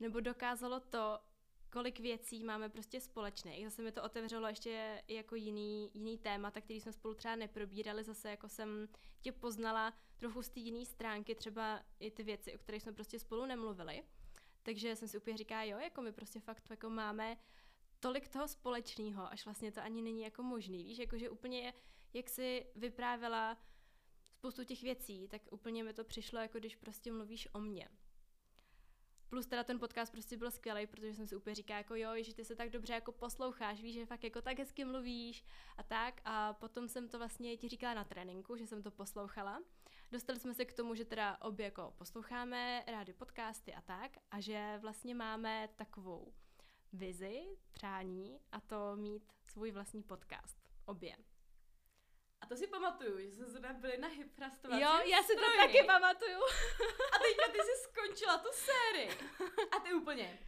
nebo 0.00 0.20
dokázalo 0.20 0.80
to, 0.80 1.20
kolik 1.72 2.00
věcí 2.00 2.44
máme 2.44 2.68
prostě 2.68 3.00
společných. 3.00 3.64
Zase 3.64 3.82
mi 3.82 3.92
to 3.92 4.02
otevřelo 4.02 4.48
ještě 4.48 5.02
jako 5.08 5.34
jiný, 5.34 5.90
jiný 5.94 6.18
témata, 6.18 6.60
který 6.60 6.80
jsme 6.80 6.92
spolu 6.92 7.14
třeba 7.14 7.36
neprobírali. 7.36 8.04
Zase 8.04 8.30
jako 8.30 8.48
jsem 8.48 8.88
tě 9.20 9.32
poznala 9.32 9.94
trochu 10.16 10.42
z 10.42 10.48
té 10.48 10.60
jiné 10.60 10.86
stránky, 10.86 11.34
třeba 11.34 11.82
i 12.00 12.10
ty 12.10 12.22
věci, 12.22 12.54
o 12.54 12.58
kterých 12.58 12.82
jsme 12.82 12.92
prostě 12.92 13.18
spolu 13.18 13.46
nemluvili. 13.46 14.02
Takže 14.62 14.96
jsem 14.96 15.08
si 15.08 15.18
úplně 15.18 15.36
říká, 15.36 15.62
jo, 15.62 15.78
jako 15.78 16.02
my 16.02 16.12
prostě 16.12 16.40
fakt 16.40 16.70
jako 16.70 16.90
máme 16.90 17.36
tolik 18.00 18.28
toho 18.28 18.48
společného, 18.48 19.32
až 19.32 19.44
vlastně 19.44 19.72
to 19.72 19.80
ani 19.80 20.02
není 20.02 20.22
jako 20.22 20.42
možný. 20.42 20.84
Víš, 20.84 20.98
jakože 20.98 21.30
úplně 21.30 21.74
jak 22.12 22.28
si 22.28 22.66
vyprávěla 22.76 23.58
spoustu 24.32 24.64
těch 24.64 24.82
věcí, 24.82 25.28
tak 25.28 25.42
úplně 25.50 25.84
mi 25.84 25.92
to 25.92 26.04
přišlo, 26.04 26.38
jako 26.38 26.58
když 26.58 26.76
prostě 26.76 27.12
mluvíš 27.12 27.48
o 27.52 27.60
mně. 27.60 27.88
Plus 29.28 29.46
teda 29.46 29.64
ten 29.64 29.78
podcast 29.78 30.12
prostě 30.12 30.36
byl 30.36 30.50
skvělý, 30.50 30.86
protože 30.86 31.14
jsem 31.14 31.26
si 31.26 31.36
úplně 31.36 31.54
říká 31.54 31.76
jako 31.76 31.94
jo, 31.94 32.10
že 32.20 32.34
ty 32.34 32.44
se 32.44 32.56
tak 32.56 32.70
dobře 32.70 32.92
jako 32.92 33.12
posloucháš, 33.12 33.80
víš, 33.80 33.94
že 33.94 34.06
fakt 34.06 34.24
jako 34.24 34.42
tak 34.42 34.58
hezky 34.58 34.84
mluvíš 34.84 35.44
a 35.76 35.82
tak. 35.82 36.20
A 36.24 36.52
potom 36.52 36.88
jsem 36.88 37.08
to 37.08 37.18
vlastně 37.18 37.56
ti 37.56 37.68
říkala 37.68 37.94
na 37.94 38.04
tréninku, 38.04 38.56
že 38.56 38.66
jsem 38.66 38.82
to 38.82 38.90
poslouchala. 38.90 39.62
Dostali 40.12 40.40
jsme 40.40 40.54
se 40.54 40.64
k 40.64 40.72
tomu, 40.72 40.94
že 40.94 41.04
teda 41.04 41.38
obě 41.40 41.64
jako 41.64 41.94
posloucháme 41.98 42.84
rádi 42.86 43.12
podcasty 43.12 43.74
a 43.74 43.80
tak 43.80 44.12
a 44.30 44.40
že 44.40 44.78
vlastně 44.82 45.14
máme 45.14 45.68
takovou 45.76 46.32
vizi, 46.92 47.42
přání 47.72 48.40
a 48.52 48.60
to 48.60 48.96
mít 48.96 49.32
svůj 49.46 49.70
vlastní 49.70 50.02
podcast. 50.02 50.56
Obě. 50.84 51.16
A 52.46 52.48
to 52.48 52.56
si 52.56 52.66
pamatuju, 52.66 53.18
že 53.20 53.30
jsme 53.32 53.44
zrovna 53.46 53.72
byli 53.72 53.98
na 53.98 54.08
hyprastovací 54.08 54.82
Jo, 54.82 54.90
já 55.04 55.22
si 55.22 55.34
to 55.36 55.42
taky 55.56 55.82
pamatuju. 55.86 56.38
A 57.14 57.18
teďka 57.18 57.52
ty 57.52 57.58
jsi 57.58 57.82
skončila 57.82 58.38
tu 58.38 58.48
sérii. 58.52 59.10
A 59.76 59.78
ty 59.80 59.94
úplně, 59.94 60.38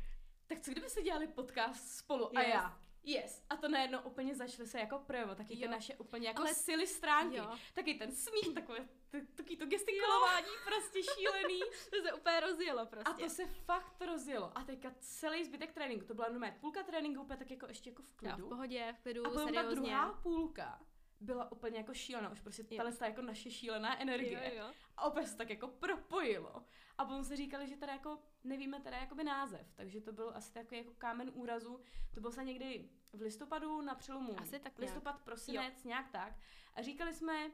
tak 0.46 0.60
co 0.60 0.70
kdyby 0.70 0.90
se 0.90 1.02
dělali 1.02 1.26
podcast 1.26 1.96
spolu 1.98 2.36
a 2.38 2.40
Yes. 2.40 2.50
já? 2.54 2.78
Yes. 3.04 3.42
A 3.50 3.56
to 3.56 3.68
najednou 3.68 3.98
úplně 4.00 4.34
začaly 4.34 4.68
se 4.68 4.78
jako 4.80 4.98
projevovat, 4.98 5.38
taky 5.38 5.56
ty 5.56 5.64
Jo. 5.64 5.70
naše 5.70 5.94
úplně 5.94 6.28
jako 6.28 6.42
Ale- 6.42 6.54
sily 6.54 6.86
stránky. 6.86 7.36
Jo. 7.36 7.56
Taky 7.74 7.94
ten 7.94 8.12
smích, 8.12 8.54
takové, 8.54 8.88
taky 9.36 9.56
to 9.56 9.66
gestikulování 9.66 10.46
prostě 10.64 11.00
šílený. 11.02 11.60
To 11.90 12.02
se 12.02 12.12
úplně 12.12 12.40
rozjelo 12.40 12.80
A 12.80 12.86
prostě. 12.86 13.22
to 13.24 13.30
se 13.30 13.46
fakt 13.46 14.00
rozjelo. 14.06 14.52
A 14.58 14.64
teďka 14.64 14.92
celý 15.00 15.44
zbytek 15.44 15.72
tréninku, 15.72 16.06
to 16.06 16.14
byla 16.14 16.28
normálně 16.28 16.56
půlka 16.60 16.82
tréninku, 16.82 17.22
úplně 17.22 17.36
tak 17.38 17.50
jako 17.50 17.66
ještě 17.66 17.90
jako 17.90 18.02
v 18.02 18.06
Já 18.22 18.30
v 18.30 18.34
klidu. 18.34 18.48
pohodě, 18.48 18.94
v 18.98 19.02
klidu, 19.02 19.26
A 19.26 19.30
seriózně. 19.30 19.74
druhá 19.80 20.12
půlka 20.22 20.80
byla 21.20 21.52
úplně 21.52 21.78
jako 21.78 21.94
šílená, 21.94 22.30
už 22.30 22.40
prostě 22.40 22.62
Jo. 22.70 22.76
tahle 22.76 22.92
ta 22.92 23.06
jako 23.06 23.22
naše 23.22 23.50
šílená 23.50 24.00
energie. 24.00 24.52
Jo, 24.54 24.62
jo. 24.64 24.72
A 24.96 25.04
opět 25.04 25.26
se 25.26 25.36
tak 25.36 25.50
jako 25.50 25.68
propojilo. 25.68 26.64
A 26.98 27.04
potom 27.04 27.24
se 27.24 27.36
říkali, 27.36 27.68
že 27.68 27.76
teda 27.76 27.92
jako 27.92 28.18
nevíme 28.44 28.80
teda 28.80 28.96
jakoby 28.96 29.24
název, 29.24 29.72
takže 29.74 30.00
to 30.00 30.12
byl 30.12 30.32
asi 30.34 30.52
takový 30.52 30.78
jako 30.78 30.94
kámen 30.98 31.30
úrazu. 31.34 31.80
To 32.14 32.20
bylo 32.20 32.32
se 32.32 32.44
někdy 32.44 32.88
v 33.12 33.20
listopadu 33.20 33.80
na 33.80 33.94
přelomu. 33.94 34.40
Asi 34.40 34.50
tak 34.50 34.62
nějak. 34.62 34.78
Listopad, 34.78 35.20
prosinec, 35.22 35.84
nějak 35.84 36.08
tak. 36.10 36.32
A 36.74 36.82
říkali 36.82 37.14
jsme, 37.14 37.50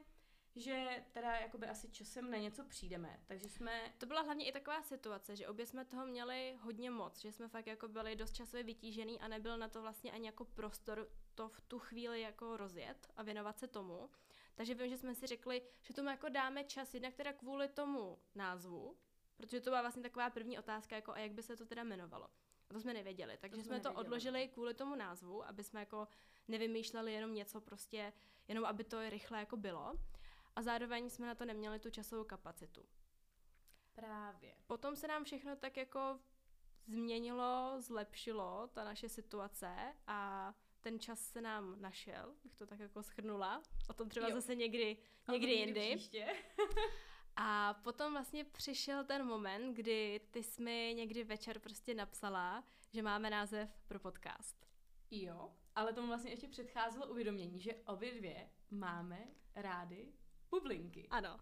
že 0.55 1.03
teda 1.13 1.35
jakoby 1.35 1.67
asi 1.67 1.89
časem 1.89 2.31
na 2.31 2.37
něco 2.37 2.63
přijdeme, 2.63 3.19
takže 3.27 3.49
jsme 3.49 3.93
To 3.97 4.05
byla 4.05 4.21
hlavně 4.21 4.45
i 4.45 4.51
taková 4.51 4.81
situace, 4.81 5.35
že 5.35 5.47
obě 5.47 5.65
jsme 5.65 5.85
toho 5.85 6.05
měli 6.05 6.57
hodně 6.61 6.89
moc, 6.89 7.21
že 7.21 7.31
jsme 7.31 7.47
fakt 7.47 7.67
jako 7.67 7.87
byli 7.87 8.15
dost 8.15 8.33
časově 8.33 8.63
vytížený 8.63 9.21
a 9.21 9.27
nebyl 9.27 9.57
na 9.57 9.69
to 9.69 9.81
vlastně 9.81 10.11
ani 10.11 10.25
jako 10.25 10.45
prostor 10.45 11.09
to 11.35 11.49
v 11.49 11.61
tu 11.61 11.79
chvíli 11.79 12.21
jako 12.21 12.57
rozjet 12.57 13.07
a 13.17 13.23
věnovat 13.23 13.59
se 13.59 13.67
tomu. 13.67 14.09
Takže 14.55 14.75
vím, 14.75 14.89
že 14.89 14.97
jsme 14.97 15.15
si 15.15 15.27
řekli, 15.27 15.61
že 15.81 15.93
tomu 15.93 16.09
jako 16.09 16.29
dáme 16.29 16.63
čas, 16.63 16.93
jednak 16.93 17.13
teda 17.13 17.33
kvůli 17.33 17.67
tomu 17.67 18.19
názvu, 18.35 18.97
protože 19.37 19.61
to 19.61 19.69
byla 19.69 19.81
vlastně 19.81 20.03
taková 20.03 20.29
první 20.29 20.59
otázka, 20.59 20.95
jako 20.95 21.11
a 21.11 21.19
jak 21.19 21.31
by 21.31 21.43
se 21.43 21.57
to 21.57 21.65
teda 21.65 21.81
jmenovalo. 21.81 22.29
A 22.69 22.73
to 22.73 22.79
jsme 22.79 22.93
nevěděli, 22.93 23.37
takže 23.41 23.55
jsme 23.55 23.63
jsme 23.63 23.79
to 23.79 23.89
nevěděli. 23.89 24.05
odložili 24.05 24.47
kvůli 24.47 24.73
tomu 24.73 24.95
názvu, 24.95 25.47
aby 25.47 25.63
jsme 25.63 25.79
jako 25.79 26.07
nevymýšleli 26.47 27.13
jenom 27.13 27.33
něco 27.33 27.61
prostě, 27.61 28.13
jenom 28.47 28.65
aby 28.65 28.83
to 28.83 29.09
rychle 29.09 29.39
jako 29.39 29.57
bylo. 29.57 29.93
A 30.55 30.61
zároveň 30.61 31.09
jsme 31.09 31.27
na 31.27 31.35
to 31.35 31.45
neměli 31.45 31.79
tu 31.79 31.89
časovou 31.89 32.23
kapacitu. 32.23 32.85
právě. 33.93 34.55
Potom 34.67 34.95
se 34.95 35.07
nám 35.07 35.23
všechno 35.23 35.55
tak 35.55 35.77
jako 35.77 36.19
změnilo, 36.87 37.75
zlepšilo, 37.79 38.67
ta 38.73 38.83
naše 38.83 39.09
situace 39.09 39.75
a 40.07 40.53
ten 40.81 40.99
čas 40.99 41.19
se 41.19 41.41
nám 41.41 41.81
našel, 41.81 42.35
bych 42.43 42.55
to 42.55 42.65
tak 42.65 42.79
jako 42.79 43.03
schrnula. 43.03 43.61
O 43.89 43.93
tom 43.93 44.09
třeba 44.09 44.27
Jo. 44.29 44.35
zase 44.35 44.55
někdy, 44.55 44.97
někdy 45.31 45.51
jindy. 45.51 45.95
Příště. 45.95 46.27
A 47.35 47.73
potom 47.73 48.13
vlastně 48.13 48.43
přišel 48.45 49.03
ten 49.03 49.25
moment, 49.25 49.73
kdy 49.73 50.21
ty 50.31 50.43
jsi 50.43 50.61
mi 50.63 50.93
někdy 50.97 51.23
večer 51.23 51.59
prostě 51.59 51.93
napsala, 51.93 52.63
že 52.93 53.01
máme 53.01 53.29
název 53.29 53.69
pro 53.87 53.99
podcast. 53.99 54.67
Jo, 55.11 55.53
ale 55.75 55.93
tomu 55.93 56.07
vlastně 56.07 56.31
ještě 56.31 56.47
předcházelo 56.47 57.07
uvědomění, 57.07 57.59
že 57.59 57.73
obě 57.85 58.13
dvě 58.15 58.49
máme 58.71 59.27
rády 59.55 60.13
bublinky. 60.59 61.07
Ano. 61.09 61.39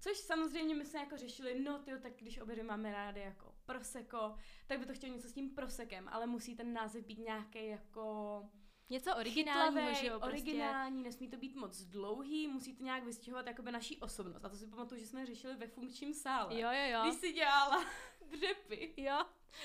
Což 0.00 0.16
samozřejmě 0.16 0.74
my 0.74 0.84
jsme 0.84 1.00
jako 1.00 1.16
řešili, 1.16 1.60
no 1.60 1.78
tyjo, 1.78 1.98
tak 1.98 2.12
když 2.16 2.38
obě 2.38 2.54
dvě 2.54 2.64
máme 2.64 2.92
rádi 2.92 3.20
jako 3.20 3.54
proseko, 3.66 4.34
tak 4.66 4.78
by 4.78 4.86
to 4.86 4.94
chtělo 4.94 5.14
něco 5.14 5.28
s 5.28 5.32
tím 5.32 5.50
prosekem, 5.54 6.08
ale 6.08 6.26
musí 6.26 6.56
ten 6.56 6.72
název 6.72 7.04
být 7.04 7.18
nějaký 7.18 7.66
jako 7.66 8.42
Něco 8.90 9.16
originálního, 9.16 9.70
chytlavej, 9.70 9.94
že 9.94 10.06
jo? 10.06 10.20
Prostě. 10.20 10.36
originální, 10.36 11.02
nesmí 11.02 11.28
to 11.28 11.36
být 11.36 11.56
moc 11.56 11.82
dlouhý, 11.82 12.48
musí 12.48 12.76
to 12.76 12.84
nějak 12.84 13.04
vystihovat 13.04 13.46
jakoby 13.46 13.72
naší 13.72 13.98
osobnost. 13.98 14.44
A 14.44 14.48
to 14.48 14.56
si 14.56 14.66
pamatuju, 14.66 15.00
že 15.00 15.06
jsme 15.06 15.26
řešili 15.26 15.54
ve 15.54 15.66
funkčním 15.66 16.14
sále. 16.14 16.60
Jo, 16.60 16.68
jo, 16.72 16.90
jo. 16.92 17.02
Když 17.02 17.20
si 17.20 17.32
dělala 17.32 17.84
dřepy. 18.32 18.94
Jo, 18.96 19.24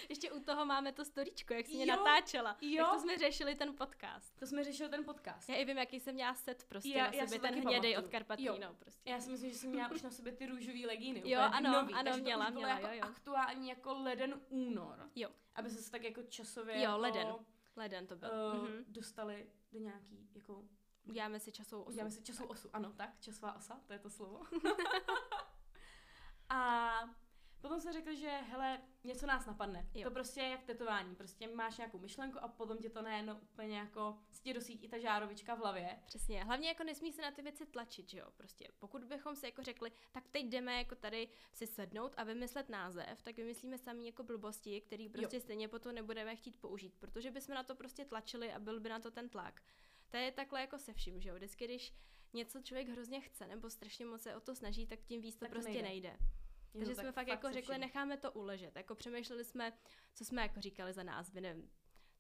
ještě 0.09 0.31
u 0.31 0.39
toho 0.39 0.65
máme 0.65 0.91
to 0.93 1.05
storičko, 1.05 1.53
jak 1.53 1.65
jsi 1.65 1.75
mě 1.75 1.85
Jo, 1.85 1.95
natáčela. 1.95 2.57
jo. 2.61 2.83
Tak 2.85 2.93
to 2.93 2.99
jsme 3.01 3.17
řešili 3.17 3.55
ten 3.55 3.75
podcast. 3.75 4.39
To 4.39 4.47
jsme 4.47 4.63
řešili 4.63 4.89
ten 4.89 5.03
podcast. 5.05 5.49
Já 5.49 5.55
i 5.55 5.65
vím, 5.65 5.77
jaký 5.77 5.99
jsem 5.99 6.13
měla 6.15 6.33
set 6.33 6.63
prostě 6.63 6.89
Já- 6.89 7.03
na 7.07 7.13
já 7.13 7.25
sobě, 7.25 7.27
si 7.27 7.39
ten 7.39 7.53
hnědej 7.61 7.93
pamatuju. 7.93 8.05
od 8.07 8.11
Karpatíno 8.11 8.73
prostě. 8.73 9.09
Já 9.09 9.19
si 9.19 9.29
myslím, 9.31 9.49
že 9.49 9.55
jsem 9.57 9.69
měla 9.69 9.91
už 9.91 10.01
na 10.01 10.09
sobě 10.11 10.31
ty 10.31 10.45
růžové 10.45 10.79
legíny. 10.87 11.19
Jo, 11.19 11.25
úplně 11.25 11.57
ano, 11.67 11.71
nový, 11.71 11.93
ano, 11.93 12.03
takže 12.03 12.19
to 12.19 12.23
měla, 12.23 12.45
bylo 12.51 12.61
měla, 12.61 12.79
jako 12.79 12.87
jo, 12.87 12.93
jo. 12.93 13.01
aktuální 13.03 13.69
jako 13.69 13.93
leden 13.93 14.41
únor. 14.49 15.09
Jo. 15.15 15.29
Aby 15.55 15.69
se 15.69 15.91
tak 15.91 16.03
jako 16.03 16.23
časově 16.23 16.75
Jo, 16.75 16.81
jako, 16.81 16.97
leden. 16.97 17.27
Leden 17.75 18.07
to 18.07 18.15
byl. 18.15 18.29
Uh, 18.55 18.63
Mhm. 18.69 18.83
dostali 18.87 19.49
do 19.71 19.79
nějaký 19.79 20.29
jako 20.35 20.63
Uděláme 21.09 21.39
si 21.39 21.51
časovou 21.51 21.81
osu. 21.83 21.91
Uděláme 21.91 22.11
si 22.11 22.23
časovou 22.23 22.49
osu, 22.49 22.69
ano, 22.73 22.93
tak, 22.93 23.09
časová 23.19 23.53
osa, 23.55 23.81
to 23.87 23.93
je 23.93 23.99
to 23.99 24.09
slovo. 24.09 24.41
a 26.49 26.91
potom 27.67 27.81
jsme 27.81 27.93
řekli, 27.93 28.17
že 28.17 28.27
hele, 28.29 28.81
něco 29.03 29.25
nás 29.25 29.45
napadne. 29.45 29.89
Jo. 29.93 30.03
To 30.03 30.11
prostě 30.11 30.41
je 30.41 30.49
jak 30.49 30.63
tetování, 30.63 31.15
prostě 31.15 31.47
máš 31.47 31.77
nějakou 31.77 31.99
myšlenku 31.99 32.39
a 32.39 32.47
potom 32.47 32.77
tě 32.77 32.89
to 32.89 33.01
najednou 33.01 33.35
úplně 33.35 33.77
jako 33.77 34.17
si 34.31 34.41
tě 34.41 34.53
dosítí 34.53 34.87
ta 34.89 34.97
žárovička 34.97 35.55
v 35.55 35.59
hlavě. 35.59 35.99
Přesně. 36.05 36.43
Hlavně 36.43 36.67
jako 36.67 36.83
nesmí 36.83 37.13
se 37.13 37.21
na 37.21 37.31
ty 37.31 37.41
věci 37.41 37.65
tlačit, 37.65 38.09
že 38.09 38.19
jo? 38.19 38.31
Prostě 38.37 38.67
pokud 38.79 39.03
bychom 39.03 39.35
si 39.35 39.45
jako 39.45 39.63
řekli, 39.63 39.91
tak 40.11 40.27
teď 40.27 40.45
jdeme 40.45 40.77
jako 40.77 40.95
tady 40.95 41.29
si 41.53 41.67
sednout 41.67 42.13
a 42.17 42.23
vymyslet 42.23 42.69
název, 42.69 43.21
tak 43.21 43.35
vymyslíme 43.37 43.77
sami 43.77 44.05
jako 44.05 44.23
blbosti, 44.23 44.81
který 44.81 45.09
prostě 45.09 45.35
jo. 45.35 45.41
stejně 45.41 45.67
potom 45.67 45.95
nebudeme 45.95 46.35
chtít 46.35 46.55
použít, 46.61 46.95
protože 46.99 47.31
bychom 47.31 47.55
na 47.55 47.63
to 47.63 47.75
prostě 47.75 48.05
tlačili 48.05 48.53
a 48.53 48.59
byl 48.59 48.79
by 48.79 48.89
na 48.89 48.99
to 48.99 49.11
ten 49.11 49.29
tlak. 49.29 49.61
To 50.09 50.17
je 50.17 50.31
takhle 50.31 50.61
jako 50.61 50.79
se 50.79 50.93
vším, 50.93 51.21
že 51.21 51.29
jo? 51.29 51.35
Vždycky, 51.35 51.65
když 51.65 51.93
něco 52.33 52.61
člověk 52.61 52.89
hrozně 52.89 53.21
chce 53.21 53.47
nebo 53.47 53.69
strašně 53.69 54.05
moc 54.05 54.21
se 54.21 54.35
o 54.35 54.39
to 54.39 54.55
snaží, 54.55 54.87
tak 54.87 54.99
tím 54.99 55.21
víc 55.21 55.35
to 55.35 55.45
Tak 55.45 55.51
prostě 55.51 55.71
nejde. 55.71 55.87
nejde. 55.89 56.17
Takže 56.73 56.95
jsme 56.95 57.03
tak 57.03 57.15
fakt 57.15 57.27
jako 57.27 57.51
řekli, 57.51 57.73
vším. 57.73 57.81
necháme 57.81 58.17
to 58.17 58.31
uležet. 58.31 58.75
Jako 58.75 58.95
přemýšleli 58.95 59.43
jsme, 59.45 59.73
co 60.13 60.25
jsme 60.25 60.41
jako 60.41 60.61
říkali 60.61 60.93
za 60.93 61.03
názvy, 61.03 61.41
nevím. 61.41 61.69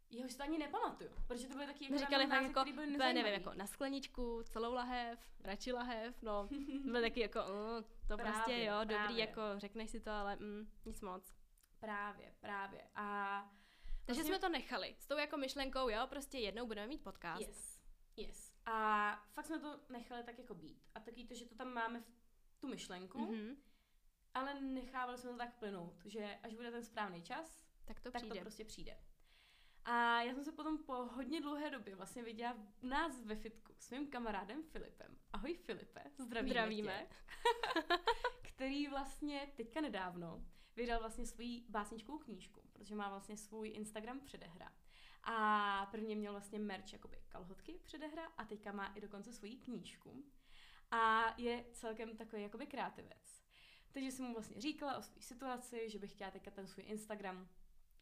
Jeho 0.09 0.29
si 0.29 0.37
to 0.37 0.43
ani 0.43 0.57
nepamatuju, 0.57 1.09
protože 1.27 1.47
to 1.47 1.53
byly 1.53 1.65
taky 1.65 1.83
jako 1.83 1.97
říkali 1.97 2.23
fakt 2.23 2.31
názvy, 2.41 2.47
jako, 2.47 2.71
byly 2.75 2.87
úplně 2.95 3.13
nevím, 3.13 3.33
jako 3.33 3.53
na 3.53 3.67
skleničku, 3.67 4.43
celou 4.43 4.73
lahev, 4.73 5.19
radši 5.43 5.71
lahev, 5.71 6.21
no, 6.21 6.49
byly 6.83 7.01
taky 7.01 7.19
jako, 7.19 7.39
mm, 7.39 7.83
to 8.07 8.15
Právě, 8.17 8.33
prostě 8.33 8.63
jo, 8.63 8.79
dobrý, 8.79 8.95
právě. 8.95 9.19
jako 9.19 9.41
řekneš 9.57 9.89
si 9.91 9.99
to, 9.99 10.11
ale 10.11 10.35
mm, 10.35 10.71
nic 10.85 11.01
moc. 11.01 11.33
Právě, 11.79 12.33
právě. 12.39 12.81
A 12.95 13.39
Takže 14.05 14.21
Vlastně- 14.21 14.23
jsme 14.37 14.39
to 14.39 14.49
nechali, 14.49 14.95
s 14.99 15.07
tou 15.07 15.17
jako 15.17 15.37
myšlenkou, 15.37 15.89
jo, 15.89 16.07
prostě 16.09 16.37
jednou 16.37 16.65
budeme 16.67 16.87
mít 16.87 17.03
podcast. 17.03 17.41
Yes, 17.47 17.79
yes. 18.15 18.53
A 18.65 19.15
fakt 19.33 19.45
jsme 19.45 19.59
to 19.59 19.79
nechali 19.89 20.23
tak 20.23 20.39
jako 20.39 20.53
být. 20.53 20.81
A 20.95 20.99
taky 20.99 21.25
to, 21.25 21.33
že 21.35 21.45
to 21.45 21.55
tam 21.55 21.73
máme 21.73 21.99
v 22.01 22.05
tu 22.59 22.67
myšlenku, 22.67 23.19
Mhm. 23.19 23.55
Ale 24.37 24.61
nechávali 24.61 25.17
jsme 25.17 25.31
to 25.31 25.37
tak 25.37 25.53
plynout, 25.59 26.05
že 26.05 26.39
až 26.43 26.53
bude 26.53 26.71
ten 26.71 26.83
správný 26.83 27.21
čas, 27.21 27.65
Tak 27.85 27.99
to 27.99 28.11
tak 28.11 28.21
přijde. 28.21 28.35
to 28.35 28.41
prostě 28.41 28.65
přijde. 28.65 28.97
A 29.85 30.21
já 30.21 30.33
jsem 30.33 30.43
se 30.43 30.51
potom 30.51 30.83
po 30.83 30.93
hodně 30.93 31.41
dlouhé 31.41 31.69
době 31.69 31.95
vlastně 31.95 32.23
viděla 32.23 32.57
nás 32.81 33.23
ve 33.25 33.35
fitku 33.35 33.75
s 33.79 33.91
mým 33.91 34.07
kamarádem 34.07 34.63
Filipem. 34.63 35.17
Ahoj 35.33 35.53
Filipe, 35.53 36.03
zdravíme, 36.17 36.51
Zdravíme. 36.51 37.07
Který 38.41 38.87
vlastně 38.87 39.51
teďka 39.55 39.81
nedávno 39.81 40.45
vydal 40.75 40.99
vlastně 40.99 41.25
svoji 41.25 41.65
básničkovou 41.69 42.17
knížku, 42.17 42.61
protože 42.73 42.95
má 42.95 43.09
vlastně 43.09 43.37
svůj 43.37 43.69
Instagram 43.69 44.19
předehra. 44.19 44.71
A 45.23 45.85
prvně 45.91 46.15
měl 46.15 46.31
vlastně 46.31 46.59
merch 46.59 46.93
jakoby 46.93 47.17
kalhotky 47.29 47.79
předehra 47.83 48.25
a 48.37 48.45
teďka 48.45 48.71
má 48.71 48.87
i 48.87 49.01
dokonce 49.01 49.33
svoji 49.33 49.55
knížku. 49.55 50.23
A 50.91 51.33
je 51.41 51.65
celkem 51.71 52.17
takový 52.17 52.41
jakoby 52.41 52.67
kreativec. 52.67 53.46
Takže 53.97 54.11
jsem 54.11 54.25
mu 54.25 54.33
vlastně 54.33 54.61
říkala 54.61 54.97
o 54.97 55.01
své 55.01 55.21
situaci, 55.21 55.89
že 55.89 55.99
bych 55.99 56.11
chtěla 56.11 56.31
teďka 56.31 56.51
ten 56.51 56.67
svůj 56.67 56.85
Instagram 56.87 57.47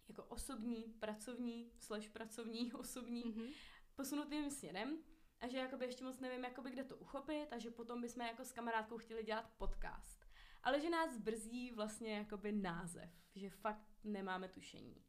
jako 0.07 0.23
osobní, 0.23 0.83
pracovní, 0.99 1.71
slash 1.79 2.09
pracovní, 2.09 2.73
osobní, 2.79 3.23
Mhm. 3.25 3.47
posunutým 3.95 4.51
směrem 4.51 4.97
a 5.39 5.47
že 5.47 5.57
jakoby 5.57 5.85
ještě 5.85 6.03
moc 6.03 6.19
nevím, 6.19 6.43
jakoby 6.43 6.71
kde 6.71 6.83
to 6.83 6.97
uchopit 6.97 7.53
a 7.53 7.57
že 7.57 7.71
potom 7.71 8.01
bychom 8.01 8.25
jako 8.25 8.45
s 8.45 8.51
kamarádkou 8.51 8.97
chtěli 8.97 9.23
dělat 9.23 9.51
podcast. 9.57 10.25
Ale 10.63 10.81
že 10.81 10.89
nás 10.89 11.17
brzdí 11.17 11.71
vlastně 11.71 12.13
jakoby 12.17 12.51
název, 12.51 13.09
že 13.35 13.49
fakt 13.49 13.87
nemáme 14.03 14.47
tušení. 14.49 15.03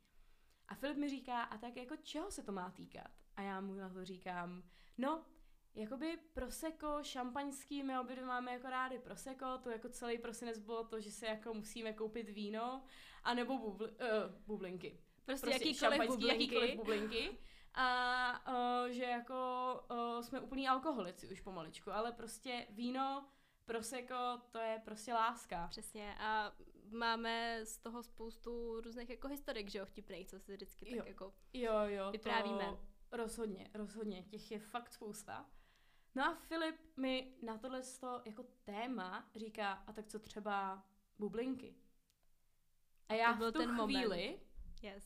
A 0.69 0.75
Filip 0.75 0.97
mi 0.97 1.09
říká, 1.09 1.43
a 1.43 1.59
tak 1.59 1.77
jako 1.77 1.97
čeho 1.97 2.31
se 2.31 2.43
to 2.43 2.53
má 2.53 2.71
týkat? 2.71 3.11
A 3.37 3.43
já 3.43 3.61
mu 3.61 3.75
na 3.75 3.89
to 3.91 4.05
říkám, 4.05 4.63
no, 4.99 5.25
jakoby 5.77 6.19
proseko, 6.33 6.99
šampaňský, 7.03 7.83
my 7.83 7.99
obě 7.99 8.17
dvě 8.17 8.27
máme 8.27 8.53
jako 8.53 8.71
rády 8.71 8.99
proseko, 8.99 9.59
to 9.59 9.71
jako 9.71 9.89
celý 9.89 10.19
prosinec 10.19 10.59
bylo 10.59 10.85
to, 10.85 11.01
že 11.01 11.11
se 11.11 11.27
jako 11.27 11.55
musíme 11.55 11.93
koupit 11.93 12.29
víno, 12.29 12.83
anebo 13.25 13.59
bubli, 13.59 13.89
uh, 13.89 13.97
bublinky 14.47 14.99
Prostě, 15.25 15.47
prostě 15.47 15.69
jakýkoliv 15.69 15.77
šampaňský, 15.77 16.17
bublinky. 16.17 16.45
jakýkoliv 16.45 16.77
bublinky. 16.77 17.39
A 17.79 18.53
uh, 18.85 18.91
že 18.91 19.05
jako 19.05 19.81
uh, 19.91 20.21
jsme 20.21 20.41
úplní 20.41 20.69
alkoholici 20.69 21.29
už 21.29 21.41
pomaličku, 21.41 21.93
ale 21.93 22.13
prostě 22.13 22.67
víno, 22.71 23.29
prosecco, 23.65 24.41
to 24.51 24.59
je 24.59 24.83
prostě 24.85 25.15
láska. 25.15 25.67
Přesně. 25.71 26.15
A 26.19 26.53
máme 26.91 27.61
z 27.65 27.79
toho 27.79 28.03
spoustu 28.03 28.81
různých 28.81 29.11
jako 29.11 29.29
historik, 29.29 29.69
že 29.71 29.79
jo, 29.79 29.87
vtipných, 29.87 30.29
co 30.29 30.41
si 30.41 30.53
vždycky 30.53 30.85
tak 30.85 30.95
Jo. 30.95 31.05
jako... 31.07 31.35
Jo, 31.53 31.73
jo, 31.87 32.11
Vyprávíme. 32.13 32.65
To 32.65 33.17
rozhodně, 33.17 33.71
rozhodně, 33.75 34.23
těch 34.23 34.51
je 34.51 34.59
fakt 34.59 34.93
spousta. 34.93 35.47
No 36.17 36.25
a 36.25 36.35
Filip 36.35 36.77
mi 36.97 37.35
na 37.43 37.59
tohle 37.59 37.83
jako 38.25 38.45
téma 38.65 39.31
říká, 39.35 39.73
a 39.87 39.93
tak 39.93 40.07
co 40.07 40.19
třeba 40.19 40.85
bublinky. 41.19 41.75
A 43.09 43.15
já 43.15 43.33
To 43.33 43.39
byl 43.39 43.51
v 43.51 43.53
tu 43.53 43.59
ten 43.59 43.75
moment. 43.75 43.95
chvíli 43.97 44.41
Yes. 44.83 45.05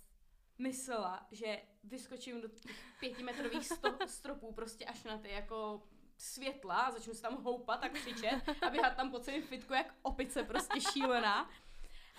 myslela, 0.58 1.26
že 1.30 1.62
vyskočím 1.84 2.40
do 2.40 2.48
pětimetrových 3.00 3.66
sto- 3.66 3.98
stropů 4.06 4.52
prostě 4.52 4.84
až 4.84 5.04
na 5.04 5.18
ty 5.18 5.28
jako 5.28 5.88
světla 6.18 6.76
a 6.80 6.90
začnu 6.90 7.14
se 7.14 7.22
tam 7.22 7.42
houpat 7.44 7.84
a 7.84 7.88
křičet 7.88 8.48
a 8.66 8.70
běhat 8.70 8.96
tam 8.96 9.10
po 9.10 9.18
celém 9.20 9.42
fitku 9.42 9.72
jak 9.72 9.94
opice 10.02 10.42
prostě 10.44 10.80
šílená. 10.80 11.50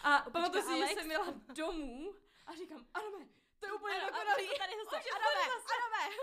A 0.03 0.29
pamatuju 0.31 0.63
si, 0.63 0.77
že 0.77 0.86
jsem 0.88 1.12
jela 1.12 1.33
domů 1.55 2.13
a 2.45 2.55
říkám, 2.55 2.86
Adame, 2.93 3.25
to 3.62 3.68
je 3.68 3.74
úplně 3.74 4.00
dokonalý. 4.01 4.48
tady 4.58 4.74
zase. 4.84 4.98
Adame, 5.15 5.44
zase. 5.56 5.74
Adame. 5.77 6.15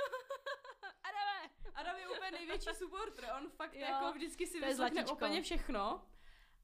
Adame. 1.08 1.50
Adam 1.74 1.96
je 1.96 2.08
úplně 2.08 2.30
největší 2.30 2.70
supporter, 2.74 3.32
on 3.36 3.50
fakt 3.50 3.74
Jo, 3.74 3.80
jako 3.80 4.12
vždycky 4.12 4.46
si 4.46 4.60
vyslechne 4.60 5.06
úplně 5.06 5.42
všechno. 5.42 6.06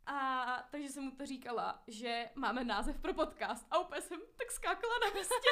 A 0.07 0.69
takže 0.71 0.88
jsem 0.88 1.04
mu 1.04 1.11
to 1.11 1.26
říkala, 1.26 1.83
že 1.87 2.31
máme 2.35 2.64
název 2.64 2.99
pro 3.00 3.14
podcast 3.14 3.66
a 3.71 3.78
úplně 3.78 4.00
jsem 4.00 4.21
tak 4.37 4.50
skákala 4.50 4.95
na 4.99 5.11
místě. 5.19 5.50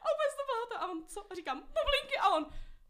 a 0.00 0.04
úplně 0.14 0.30
to 0.36 0.44
byla 0.46 0.66
to. 0.66 0.84
A 0.84 0.90
on 0.90 1.06
co? 1.06 1.32
A 1.32 1.34
říkám, 1.34 1.58
bublinky 1.60 2.16
a 2.20 2.28
on, 2.28 2.44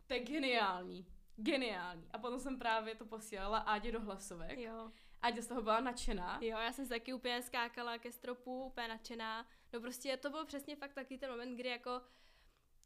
to 0.06 0.14
je 0.14 0.20
geniální. 0.20 1.06
Geniální. 1.36 2.08
A 2.12 2.18
potom 2.18 2.40
jsem 2.40 2.58
právě 2.58 2.94
to 2.94 3.06
posílala 3.06 3.58
Ádě 3.58 3.92
do 3.92 4.00
hlasovek. 4.00 4.58
Jo. 4.58 4.90
Ádě 5.22 5.42
z 5.42 5.46
toho 5.46 5.62
byla 5.62 5.80
nadšená. 5.80 6.38
Jo, 6.42 6.58
já 6.58 6.72
jsem 6.72 6.84
se 6.84 6.88
taky 6.88 7.12
úplně 7.12 7.42
skákala 7.42 7.98
ke 7.98 8.12
stropu, 8.12 8.64
úplně 8.64 8.88
nadšená. 8.88 9.46
No 9.72 9.80
prostě 9.80 10.16
to 10.16 10.30
byl 10.30 10.44
přesně 10.44 10.76
fakt 10.76 10.92
taky 10.94 11.18
ten 11.18 11.30
moment, 11.30 11.56
kdy 11.56 11.68
jako 11.68 12.00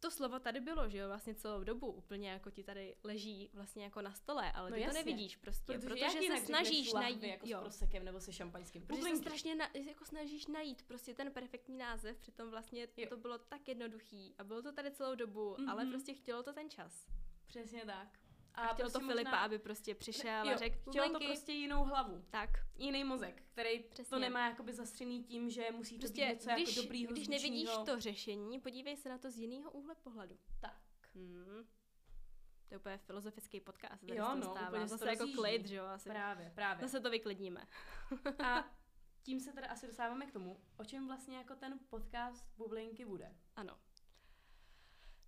to 0.01 0.11
slovo 0.11 0.38
tady 0.38 0.61
bylo, 0.61 0.88
že 0.88 0.99
jo, 0.99 1.09
vlastně 1.09 1.35
celou 1.35 1.64
dobu 1.64 1.87
úplně 1.92 2.31
jako 2.31 2.51
ti 2.51 2.64
tady 2.64 2.97
leží 3.05 3.51
vlastně 3.55 3.85
jako 3.85 4.03
na 4.03 4.12
stole, 4.12 4.53
ale 4.53 4.70
No 4.70 4.77
ty 4.77 4.83
jasně. 4.83 5.03
to 5.03 5.07
nevidíš 5.07 5.37
prostě, 5.37 5.73
Protože, 5.73 5.88
protože, 5.88 6.11
se 6.40 6.47
snažíš 6.47 6.92
najít, 6.92 7.23
jako 7.23 7.47
jo, 7.49 7.59
s 7.59 7.61
prosekem 7.61 8.05
nebo 8.05 8.20
se 8.20 8.33
šampaňským. 8.33 8.83
protože 8.83 8.94
se 8.97 9.01
Bublinky. 9.09 9.29
strašně 9.29 9.55
na, 9.55 9.68
jako 9.87 10.05
snažíš 10.05 10.47
najít 10.47 10.83
prostě 10.83 11.14
ten 11.14 11.33
perfektní 11.33 11.77
název, 11.79 12.18
přitom 12.18 12.51
vlastně 12.51 12.88
Jo. 12.97 13.07
to 13.09 13.16
bylo 13.16 13.38
tak 13.38 13.68
jednoduchý 13.68 14.35
a 14.38 14.44
bylo 14.44 14.62
to 14.62 14.73
tady 14.73 14.90
celou 14.90 15.14
dobu, 15.14 15.55
mm-hmm. 15.55 15.70
ale 15.70 15.87
prostě 15.87 16.14
chtělo 16.14 16.42
to 16.42 16.53
ten 16.53 16.70
čas. 16.70 17.07
Přesně 17.47 17.85
tak. 17.87 18.18
A 18.55 18.67
chtělo 18.67 18.77
to 18.77 18.99
prostě 18.99 18.99
Filipa, 19.12 19.31
možná- 19.31 19.40
aby 19.45 19.59
prostě 19.59 19.95
přišel 19.95 20.47
Jo, 20.49 20.55
a 20.55 20.57
řekl, 20.57 20.90
chtělo 20.90 21.09
to 21.12 21.19
prostě 21.19 21.53
jinou 21.53 21.85
hlavu. 21.85 22.25
tak. 22.31 22.51
jiný 22.77 23.05
mozek, 23.05 23.43
který 23.53 23.83
Přesně. 23.83 24.11
to 24.11 24.19
nemá 24.19 24.49
jakoby 24.49 24.73
zastřený 24.73 25.25
tím, 25.25 25.51
že 25.51 25.71
musí 25.73 25.95
to 25.97 26.01
Prostě 26.01 26.23
být 26.27 26.29
něco 26.35 26.51
když, 26.55 26.69
jako 26.77 26.83
dobrýho, 26.83 27.12
když 27.12 27.29
nevidíš 27.29 27.62
zvučnýho. 27.69 27.85
to 27.85 28.01
řešení, 28.01 28.61
podívej 28.61 28.97
se 28.97 29.09
na 29.09 29.19
to 29.19 29.31
z 29.31 29.38
jiného 29.38 29.71
úhle 29.71 29.95
pohledu. 29.95 30.38
Tak. 30.61 30.81
Hmm. 31.14 31.64
To 32.69 32.75
je 32.75 32.79
úplně 32.79 32.99
filozofický 32.99 33.61
podcast, 33.61 34.01
tady 34.07 34.17
Jo, 34.19 34.25
se 34.25 34.31
to 34.31 34.37
no, 34.37 34.43
stává. 34.57 34.69
úplně 34.69 34.83
se 34.88 34.88
Zase 34.88 35.05
to 35.05 35.11
jako 35.11 35.27
klid, 35.40 35.67
že 35.67 35.77
jo, 35.77 35.85
asi. 35.85 36.09
Právě, 36.09 36.53
právě. 36.55 36.83
Zase 36.83 37.01
to 37.01 37.11
vyklidníme. 37.11 37.67
A 38.45 38.64
tím 39.23 39.40
se 39.40 39.53
teda 39.53 39.67
asi 39.69 39.87
dostáváme 39.87 40.27
k 40.27 40.33
tomu, 40.33 40.61
o 40.77 40.85
čem 40.85 41.07
vlastně 41.07 41.37
jako 41.37 41.55
ten 41.57 41.79
podcast 41.88 42.47
Bublinky 42.57 43.05
bude. 43.05 43.35
Ano. 43.57 43.79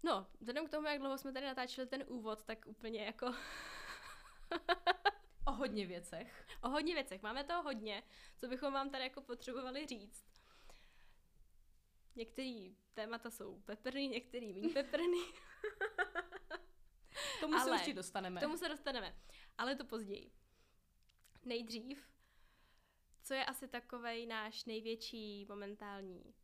No, 0.03 0.27
vzhledem 0.41 0.67
k 0.67 0.71
tomu, 0.71 0.87
jak 0.87 0.99
dlouho 0.99 1.19
jsme 1.19 1.33
tady 1.33 1.47
natáčeli 1.47 1.87
ten 1.87 2.05
úvod, 2.09 2.45
tak 2.45 2.67
úplně 2.67 3.05
jako 3.05 3.35
O 5.47 5.53
hodně 5.53 5.87
věcech. 5.87 6.47
o 6.63 6.69
hodně 6.69 6.95
věcech. 6.95 7.23
Máme 7.23 7.45
toho 7.45 7.63
hodně, 7.63 8.03
co 8.37 8.49
bychom 8.49 8.73
vám 8.73 8.91
tady 8.91 9.05
jako 9.05 9.21
potřebovali 9.21 9.87
říct. 9.87 10.25
Některý 12.17 12.77
témata 12.95 13.31
jsou 13.31 13.61
peprný, 13.61 14.09
některý 14.09 14.53
méně 14.53 14.69
peprný. 14.69 15.25
K 17.39 17.41
tomu 17.41 17.55
se 17.59 17.61
Ale 17.63 17.73
určitě 17.73 17.95
dostaneme. 17.95 18.41
K 18.41 18.43
tomu 18.43 18.57
se 18.57 18.69
dostaneme, 18.69 19.17
ale 19.59 19.77
to 19.77 19.85
později. 19.85 20.33
Nejdřív, 21.45 22.09
co 23.23 23.35
je 23.35 23.45
asi 23.45 23.69
takovej 23.69 24.27
náš 24.27 24.65
největší 24.65 25.47
momentální 25.49 26.35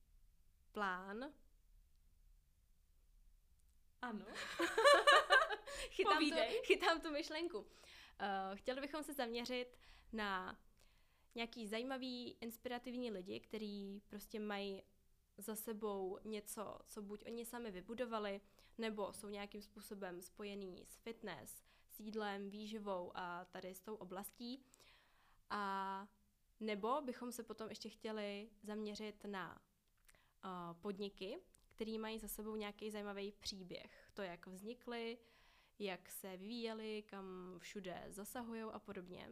plán? 0.72 1.32
Ano. 4.02 4.24
Chytám, 5.90 6.30
tu, 6.30 6.36
chytám 6.62 7.00
tu 7.00 7.10
myšlenku. 7.10 7.58
Uh, 7.58 7.66
chtěli 8.54 8.80
bychom 8.80 9.02
se 9.02 9.12
zaměřit 9.12 9.78
na 10.12 10.58
nějaký 11.34 11.66
zajímavý, 11.66 12.36
inspirativní 12.40 13.10
lidi, 13.10 13.40
kteří 13.40 14.02
prostě 14.08 14.40
mají 14.40 14.82
za 15.38 15.56
sebou 15.56 16.18
něco, 16.24 16.78
co 16.86 17.02
buď 17.02 17.24
oni 17.26 17.44
sami 17.44 17.70
vybudovali, 17.70 18.40
nebo 18.78 19.12
jsou 19.12 19.28
nějakým 19.28 19.62
způsobem 19.62 20.22
spojený 20.22 20.84
s 20.88 20.96
fitness, 20.96 21.62
s 21.90 22.00
jídlem, 22.00 22.50
výživou 22.50 23.12
a 23.14 23.44
tady 23.44 23.74
s 23.74 23.80
tou 23.80 23.94
oblastí. 23.94 24.64
A 25.50 26.06
nebo 26.60 27.00
bychom 27.02 27.32
se 27.32 27.42
potom 27.42 27.68
ještě 27.68 27.88
chtěli 27.88 28.50
zaměřit 28.62 29.24
na 29.24 29.60
uh, 30.44 30.80
podniky, 30.80 31.38
který 31.74 31.98
mají 31.98 32.18
za 32.18 32.28
sebou 32.28 32.56
nějaký 32.56 32.90
zajímavý 32.90 33.32
příběh. 33.32 34.10
To, 34.14 34.22
jak 34.22 34.46
vznikly, 34.46 35.18
jak 35.78 36.10
se 36.10 36.36
vyvíjeli, 36.36 37.02
kam 37.06 37.54
všude 37.58 38.04
zasahují 38.08 38.62
a 38.62 38.78
podobně. 38.78 39.28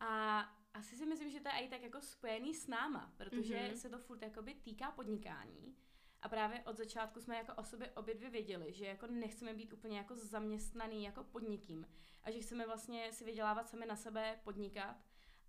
A 0.00 0.40
asi 0.74 0.96
si 0.96 1.06
myslím, 1.06 1.30
že 1.30 1.40
to 1.40 1.48
je 1.48 1.54
i 1.54 1.68
tak 1.68 1.82
jako 1.82 2.00
spojený 2.00 2.54
s 2.54 2.66
náma, 2.66 3.12
protože 3.16 3.54
Mhm. 3.56 3.64
mm-hmm. 3.64 3.76
se 3.76 3.88
to 3.88 3.98
furt 3.98 4.22
jakoby 4.22 4.54
týká 4.54 4.90
podnikání. 4.90 5.76
A 6.22 6.28
právě 6.28 6.62
od 6.66 6.76
začátku 6.76 7.20
jsme 7.20 7.36
jako 7.36 7.54
o 7.54 7.64
sobě 7.64 7.90
obě 7.90 8.14
dvě 8.14 8.30
věděli, 8.30 8.72
že 8.72 8.86
jako 8.86 9.06
nechceme 9.06 9.54
být 9.54 9.72
úplně 9.72 9.98
jako 9.98 10.16
zaměstnaný 10.16 11.04
jako 11.04 11.24
podnikým 11.24 11.86
a 12.22 12.30
že 12.30 12.40
chceme 12.40 12.66
vlastně 12.66 13.12
si 13.12 13.24
vydělávat 13.24 13.68
sami 13.68 13.86
na 13.86 13.96
sebe, 13.96 14.40
podnikat 14.44 14.96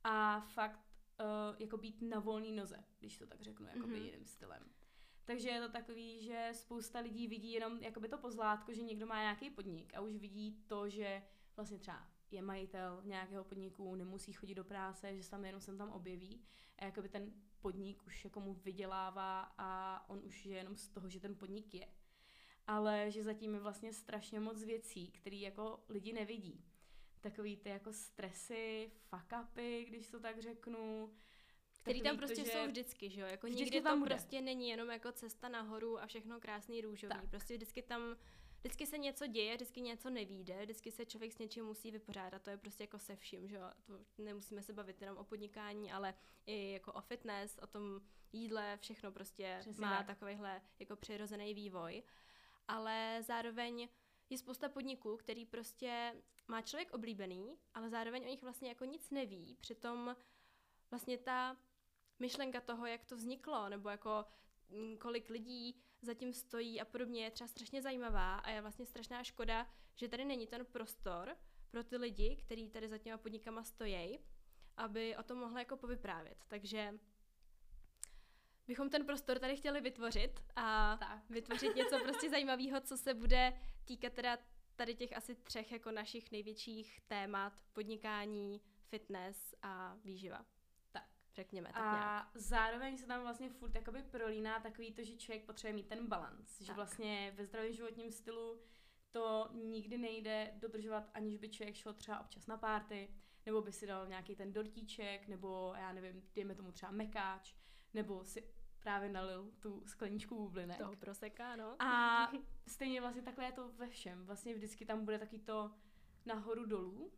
a 0.03 0.39
fakt 0.39 0.79
uh, 1.19 1.55
jako 1.61 1.77
být 1.77 2.01
na 2.01 2.19
volný 2.19 2.51
noze, 2.51 2.83
když 2.99 3.17
to 3.17 3.27
tak 3.27 3.41
řeknu, 3.41 3.65
Mhm. 3.75 3.81
mm-hmm. 3.91 4.03
jiným 4.05 4.25
stylem. 4.25 4.69
Takže 5.25 5.49
je 5.49 5.61
to 5.61 5.69
takový, 5.69 6.21
že 6.21 6.49
spousta 6.53 6.99
lidí 6.99 7.27
vidí 7.27 7.51
jenom 7.51 7.77
jakoby 7.77 8.09
to 8.09 8.17
pozlátko, 8.17 8.73
že 8.73 8.81
někdo 8.81 9.05
má 9.05 9.21
nějaký 9.21 9.49
podnik 9.49 9.93
a 9.95 10.01
už 10.01 10.15
vidí 10.17 10.63
to, 10.67 10.89
že 10.89 11.23
vlastně 11.55 11.79
třeba 11.79 12.07
je 12.31 12.41
majitel 12.41 13.01
nějakého 13.03 13.43
podniku, 13.43 13.95
nemusí 13.95 14.33
chodit 14.33 14.55
do 14.55 14.63
práce, 14.63 15.15
že 15.15 15.23
se 15.23 15.31
tam 15.31 15.45
jenom 15.45 15.61
sem 15.61 15.77
tam 15.77 15.89
objeví 15.89 16.41
a 16.77 16.85
jakoby 16.85 17.09
ten 17.09 17.33
podnik 17.59 18.07
už 18.07 18.23
jako 18.23 18.39
mu 18.39 18.53
vydělává 18.53 19.53
a 19.57 19.99
on 20.09 20.21
už 20.23 20.45
je 20.45 20.57
jenom 20.57 20.75
z 20.75 20.87
toho, 20.89 21.09
že 21.09 21.19
ten 21.19 21.35
podnik 21.35 21.73
je. 21.73 21.87
Ale 22.67 23.11
že 23.11 23.23
zatím 23.23 23.53
je 23.53 23.59
vlastně 23.59 23.93
strašně 23.93 24.39
moc 24.39 24.63
věcí, 24.63 25.11
které 25.11 25.35
jako 25.35 25.83
lidi 25.89 26.13
nevidí. 26.13 26.65
takový 27.21 27.57
ty 27.57 27.69
jako 27.69 27.93
stresy, 27.93 28.91
fuck 29.09 29.33
upy, 29.43 29.85
když 29.87 30.07
to 30.07 30.19
tak 30.19 30.41
řeknu. 30.41 31.13
Který 31.83 32.01
tam 32.01 32.15
Takový 32.15 32.19
to, 32.19 32.27
prostě 32.35 32.51
že- 32.51 32.51
jsou 32.57 32.67
vždycky, 32.67 33.09
že 33.09 33.21
jo? 33.21 33.27
Jako 33.27 33.47
Vždycky 33.47 33.63
nikdy 33.63 33.81
tam 33.81 33.93
to 33.93 33.99
bude. 33.99 34.15
prostě 34.15 34.41
není 34.41 34.69
jenom 34.69 34.89
jako 34.89 35.11
cesta 35.11 35.49
nahoru 35.49 35.99
a 35.99 36.05
všechno 36.07 36.39
krásný 36.39 36.81
růžový. 36.81 37.13
Tak. 37.13 37.29
Prostě 37.29 37.55
vždycky 37.55 37.81
tam, 37.81 38.15
vždycky 38.59 38.85
se 38.85 38.97
něco 38.97 39.27
děje, 39.27 39.55
vždycky 39.55 39.81
něco 39.81 40.09
nevíde, 40.09 40.61
vždycky 40.63 40.91
se 40.91 41.05
člověk 41.05 41.33
s 41.33 41.37
něčím 41.37 41.65
musí 41.65 41.91
vypořádat. 41.91 42.41
To 42.41 42.49
je 42.49 42.57
prostě 42.57 42.83
jako 42.83 42.99
se 42.99 43.15
vším, 43.15 43.47
že 43.47 43.55
jo? 43.55 43.63
To 43.87 43.93
nemusíme 44.17 44.61
se 44.61 44.73
bavit 44.73 45.01
jenom 45.01 45.17
o 45.17 45.23
podnikání, 45.23 45.91
ale 45.91 46.13
i 46.45 46.71
jako 46.71 46.93
o 46.93 47.01
fitness, 47.01 47.57
o 47.61 47.67
tom 47.67 48.01
jídle, 48.33 48.77
všechno 48.81 49.11
prostě 49.11 49.57
Přesně 49.59 49.81
má 49.81 49.97
tak. 49.97 50.07
takovýhle 50.07 50.61
jako 50.79 50.95
přirozený 50.95 51.53
vývoj. 51.53 52.03
Ale 52.67 53.17
zároveň 53.21 53.87
je 54.29 54.37
spousta 54.37 54.69
podniků, 54.69 55.17
který 55.17 55.45
prostě 55.45 56.15
má 56.47 56.61
člověk 56.61 56.93
oblíbený, 56.93 57.57
ale 57.73 57.89
zároveň 57.89 58.23
o 58.25 58.29
nich 58.29 58.41
vlastně 58.43 58.69
jako 58.69 58.85
nic 58.85 59.09
neví. 59.11 59.57
Přitom 59.59 60.15
vlastně 60.91 61.17
ta 61.17 61.57
myšlenka 62.19 62.61
toho, 62.61 62.85
jak 62.85 63.05
to 63.05 63.15
vzniklo, 63.15 63.69
nebo 63.69 63.89
jako 63.89 64.25
mm, 64.69 64.97
kolik 64.97 65.29
lidí 65.29 65.81
zatím 66.01 66.33
stojí 66.33 66.81
a 66.81 66.85
podobně, 66.85 67.23
je 67.23 67.31
třeba 67.31 67.47
strašně 67.47 67.81
zajímavá 67.81 68.35
a 68.35 68.49
je 68.49 68.61
vlastně 68.61 68.85
strašná 68.85 69.23
škoda, 69.23 69.67
že 69.95 70.07
tady 70.07 70.25
není 70.25 70.47
ten 70.47 70.65
prostor 70.65 71.37
pro 71.71 71.83
ty 71.83 71.97
lidi, 71.97 72.35
kteří 72.35 72.69
tady 72.69 72.89
za 72.89 72.97
těma 72.97 73.17
podnikama 73.17 73.63
stojí, 73.63 74.19
aby 74.77 75.17
o 75.17 75.23
tom 75.23 75.37
mohli 75.37 75.61
jako 75.61 75.77
povyprávět. 75.77 76.37
Takže 76.47 76.99
bychom 78.67 78.89
ten 78.89 79.05
prostor 79.05 79.39
tady 79.39 79.55
chtěli 79.55 79.81
vytvořit 79.81 80.39
a 80.55 80.97
Tak. 80.97 81.29
vytvořit 81.29 81.75
něco 81.75 81.99
prostě 81.99 82.29
zajímavého, 82.29 82.81
co 82.81 82.97
se 82.97 83.13
bude 83.13 83.53
týkat 83.85 84.13
teda 84.13 84.37
tady 84.75 84.95
těch 84.95 85.17
asi 85.17 85.35
třech 85.35 85.71
jako 85.71 85.91
našich 85.91 86.31
největších 86.31 86.99
témat 87.07 87.53
podnikání, 87.73 88.61
fitness 88.89 89.55
a 89.61 89.95
výživa. 90.03 90.45
Řekněme 91.35 91.69
tak 91.73 91.83
nějak. 91.83 92.03
A 92.05 92.31
zároveň 92.35 92.97
se 92.97 93.07
tam 93.07 93.21
vlastně 93.21 93.49
furt 93.49 93.75
jakoby 93.75 94.03
prolíná 94.03 94.59
takový 94.59 94.93
to, 94.93 95.03
že 95.03 95.17
člověk 95.17 95.45
potřebuje 95.45 95.73
mít 95.73 95.87
ten 95.87 96.07
balans. 96.07 96.61
Že 96.61 96.73
vlastně 96.73 97.33
ve 97.35 97.45
zdravém 97.45 97.73
životním 97.73 98.11
stylu 98.11 98.59
to 99.11 99.49
nikdy 99.53 99.97
nejde 99.97 100.53
dodržovat, 100.55 101.09
aniž 101.13 101.37
by 101.37 101.49
člověk 101.49 101.75
šel 101.75 101.93
třeba 101.93 102.19
občas 102.19 102.47
na 102.47 102.57
párty, 102.57 103.09
nebo 103.45 103.61
by 103.61 103.71
si 103.71 103.87
dal 103.87 104.07
nějaký 104.07 104.35
ten 104.35 104.53
dortíček, 104.53 105.27
nebo 105.27 105.73
já 105.77 105.93
nevím, 105.93 106.23
dejme 106.35 106.55
tomu 106.55 106.71
třeba 106.71 106.91
mekáč, 106.91 107.53
nebo 107.93 108.25
si 108.25 108.53
právě 108.79 109.09
nalil 109.09 109.51
tu 109.59 109.83
skleničku 109.85 110.35
bublinek. 110.35 110.77
Toho 110.77 110.95
proseka, 110.95 111.55
no. 111.55 111.75
A 111.81 112.31
stejně 112.67 113.01
vlastně 113.01 113.21
takhle 113.21 113.45
je 113.45 113.51
to 113.51 113.71
ve 113.71 113.87
všem. 113.87 114.25
Vlastně 114.25 114.53
vždycky 114.53 114.85
tam 114.85 115.05
bude 115.05 115.19
taky 115.19 115.39
to 115.39 115.71
nahoru 116.25 116.65
dolů. 116.65 117.11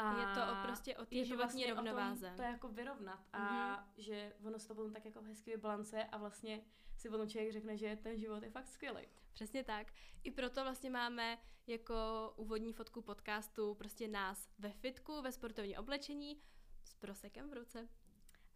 A 0.00 0.20
je 0.20 0.34
to 0.34 0.52
o, 0.52 0.62
prostě 0.66 0.96
o 0.96 1.04
té 1.06 1.14
životní 1.14 1.36
vlastně 1.36 1.72
o 1.72 1.76
tom 1.76 1.86
rovnováze. 1.86 2.32
to 2.36 2.42
jako 2.42 2.68
vyrovnat 2.68 3.20
a 3.32 3.38
Mhm. 3.76 3.84
že 3.96 4.32
ono 4.44 4.58
se 4.58 4.68
to 4.68 4.74
potom 4.74 4.92
tak 4.92 5.04
jako 5.04 5.22
hezky 5.22 5.50
vybalancuje 5.50 6.04
a 6.04 6.18
vlastně 6.18 6.60
si 6.96 7.10
potom 7.10 7.28
člověk 7.28 7.52
řekne, 7.52 7.76
že 7.76 7.96
ten 8.02 8.18
život 8.18 8.42
je 8.42 8.50
fakt 8.50 8.68
skvělý. 8.68 9.02
Přesně 9.32 9.64
tak. 9.64 9.92
I 10.22 10.30
proto 10.30 10.62
vlastně 10.62 10.90
máme 10.90 11.38
jako 11.66 11.94
úvodní 12.36 12.72
fotku 12.72 13.02
podcastu 13.02 13.74
prostě 13.74 14.08
nás 14.08 14.48
ve 14.58 14.70
fitku, 14.72 15.22
ve 15.22 15.32
sportovním 15.32 15.78
oblečení 15.78 16.40
s 16.84 16.94
prosekem 16.94 17.50
v 17.50 17.52
ruce. 17.52 17.88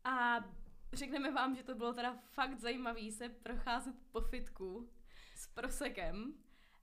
A 0.05 0.45
řekneme 0.93 1.31
vám, 1.31 1.57
že 1.57 1.63
to 1.63 1.75
bylo 1.75 1.93
teda 1.93 2.15
fakt 2.33 2.59
zajímavý 2.59 3.13
se 3.13 3.29
procházet 3.29 3.95
po 4.13 4.21
fitku 4.21 4.91
s 5.35 5.47
prosekem, 5.47 6.35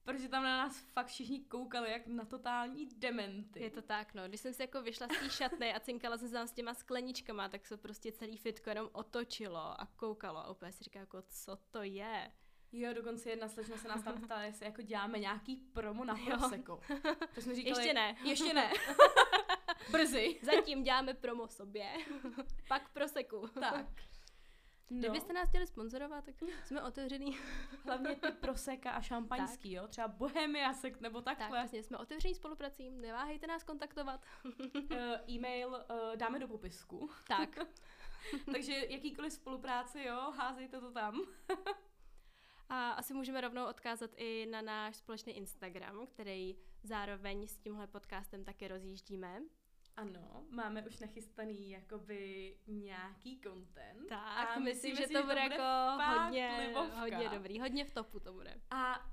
protože 0.04 0.30
tam 0.30 0.44
na 0.44 0.58
nás 0.58 0.80
fakt 0.80 1.08
všichni 1.08 1.40
koukali 1.40 1.92
jak 1.92 2.08
na 2.08 2.26
totální 2.26 2.86
dementy. 2.86 3.64
Je 3.64 3.70
to 3.70 3.82
tak, 3.82 4.14
no. 4.14 4.28
Když 4.28 4.42
jsem 4.42 4.54
si 4.54 4.62
jako 4.62 4.82
vyšla 4.82 5.08
z 5.08 5.20
té 5.20 5.30
šatny 5.30 5.74
a 5.74 5.80
cinkala 5.80 6.18
jsem 6.18 6.28
se 6.28 6.34
tam 6.34 6.48
s 6.48 6.54
těma 6.54 6.74
skleničkama, 6.74 7.50
tak 7.50 7.68
se 7.68 7.78
prostě 7.78 8.12
celý 8.12 8.38
fitko 8.38 8.70
jenom 8.70 8.90
otočilo 8.92 9.82
a 9.82 9.88
koukalo 9.96 10.40
a 10.40 10.52
úplně 10.52 10.72
si 10.72 10.84
říká 10.84 11.00
jako, 11.00 11.22
co 11.30 11.56
to 11.72 11.84
je? 11.84 12.32
Jo, 12.72 12.94
dokonce 12.94 13.30
jedna 13.30 13.48
slečna 13.48 13.78
se 13.78 13.88
nás 13.88 14.04
tam 14.04 14.22
ptala, 14.22 14.42
jestli 14.44 14.66
jako 14.66 14.82
děláme 14.82 15.20
nějaký 15.20 15.56
promo 15.56 16.06
na. 16.06 16.16
Prosecco. 16.26 16.80
To 17.36 17.42
jsme 17.42 17.56
říkali, 17.56 17.80
Ještě 17.80 17.94
ne. 17.94 18.16
Ještě 18.24 18.54
ne. 18.54 18.72
Brzy. 19.92 20.40
Zatím 20.42 20.84
děláme 20.84 21.14
promo 21.14 21.48
sobě, 21.48 21.94
pak 22.68 22.90
proseku. 22.90 23.48
Tak. 23.48 23.86
No, 24.93 24.99
Kdybyste 24.99 25.34
nás 25.34 25.49
chtěli 25.49 25.67
sponzorovat, 25.67 26.25
tak 26.25 26.36
jsme 26.65 26.82
otevřený. 26.84 27.38
hlavně 27.86 28.15
ty 28.15 28.32
proseka 28.32 28.91
a 28.91 29.01
šampaňský, 29.01 29.71
jo? 29.71 29.88
Třeba 29.88 30.08
Bohemia 30.08 30.73
sekt 30.73 31.01
nebo 31.01 31.21
Tak, 31.21 31.38
takhle. 31.38 31.60
přesně, 31.60 31.84
jsme 31.84 31.97
otevření 31.97 32.36
spolupracím, 32.36 33.01
neváhejte 33.01 33.47
nás 33.47 33.63
kontaktovat. 33.63 34.21
Eh, 34.91 35.21
e-mail 35.30 35.69
uh, 35.69 36.15
dáme 36.15 36.39
do 36.39 36.47
popisku. 36.47 37.10
Tak, 37.27 37.60
Takže 38.51 38.86
jakýkoliv 38.89 39.34
spolupráce, 39.34 40.04
jo, 40.04 40.34
házejte 40.38 40.80
to 40.80 40.91
tam. 40.91 41.21
a 42.69 42.89
asi 42.91 43.13
můžeme 43.13 43.41
rovnou 43.41 43.65
odkázat 43.65 44.12
i 44.17 44.45
na 44.51 44.62
náš 44.62 44.95
společný 44.95 45.34
Instagram, 45.38 46.08
který 46.08 46.56
zároveň 46.84 47.47
s 47.47 47.58
tímhle 47.58 47.88
podcastem 47.88 48.43
taky 48.43 48.67
rozjíždíme. 48.67 49.41
Ano, 49.97 50.45
máme 50.49 50.82
už 50.88 50.99
nachystaný 50.99 51.69
jakoby 51.69 52.56
nějaký 52.67 53.41
content. 53.43 54.10
Tak, 54.10 54.47
A 54.58 54.60
myslím, 54.60 54.63
myslíme 54.63 54.95
že 55.01 55.08
si, 55.08 55.13
to 55.13 55.23
bude 55.23 55.39
jako 55.39 55.63
hodně, 56.15 56.58
libovka. 56.67 56.99
hodně 56.99 57.30
dobrý, 57.30 57.60
hodně 57.60 57.86
v 57.86 57.91
topu 57.91 58.19
to 58.19 58.34
bude. 58.34 58.62
A 58.69 59.12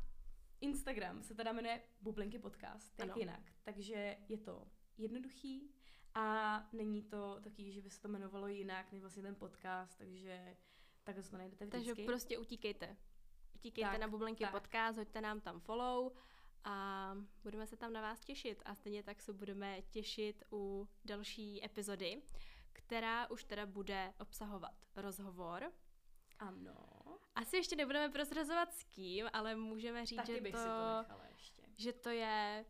Instagram 0.61 1.23
se 1.23 1.35
teda 1.35 1.53
jmenuje 1.53 1.83
Bublinky 2.01 2.39
podcast, 2.39 2.99
jak 2.99 3.09
Ano. 3.11 3.19
jinak. 3.19 3.41
Takže 3.63 4.17
je 4.29 4.39
to 4.39 4.69
jednoduchý 4.99 5.75
a 6.15 6.59
není 6.73 7.03
to 7.03 7.41
taky, 7.41 7.73
že 7.73 7.83
by 7.83 7.91
se 7.91 8.01
to 8.01 8.09
jmenovalo 8.09 8.47
jinak 8.49 8.93
než 8.93 9.01
vlastně 9.01 9.23
ten 9.23 9.35
podcast, 9.35 9.99
takže 9.99 10.57
takhle 11.05 11.23
se 11.23 11.31
to 11.31 11.37
najdete 11.39 11.67
Takže 11.67 11.93
vždycky. 11.93 12.07
prostě 12.07 12.39
utíkejte. 12.39 12.97
Utíkejte 13.55 13.91
Tak, 13.91 14.01
na 14.01 14.09
Bublinky 14.09 14.45
tak. 14.45 14.53
podcast, 14.53 14.99
hoďte 14.99 15.21
nám 15.21 15.41
tam 15.41 15.61
follow 15.61 16.13
a 16.65 17.15
budeme 17.43 17.67
se 17.67 17.77
tam 17.77 17.93
na 17.93 18.01
vás 18.01 18.21
těšit. 18.21 18.63
A 18.65 18.75
stejně 18.75 19.03
tak 19.03 19.23
se 19.23 19.33
budeme 19.33 19.83
těšit 19.83 20.45
u 20.53 20.89
další 21.05 21.65
epizody, 21.65 22.23
která 22.73 23.31
už 23.31 23.45
teda 23.45 23.67
bude 23.67 24.15
obsahovat 24.21 24.75
rozhovor. 24.97 25.73
Ano, 26.39 26.75
Asi 27.35 27.57
ještě 27.57 27.77
nebudeme 27.77 28.09
prozrazovat 28.09 28.75
s 28.75 28.85
kým, 28.85 29.27
ale 29.33 29.57
můžeme 29.57 30.07
říct, 30.07 30.17
taky 30.17 30.35
že 30.35 30.41
bych 30.41 30.53
to, 30.53 30.59
si 30.59 30.65
to 30.65 30.99
nechala 30.99 31.25
ještě. 31.31 31.63
že 31.77 31.93
to 31.93 32.09
je 32.09 32.65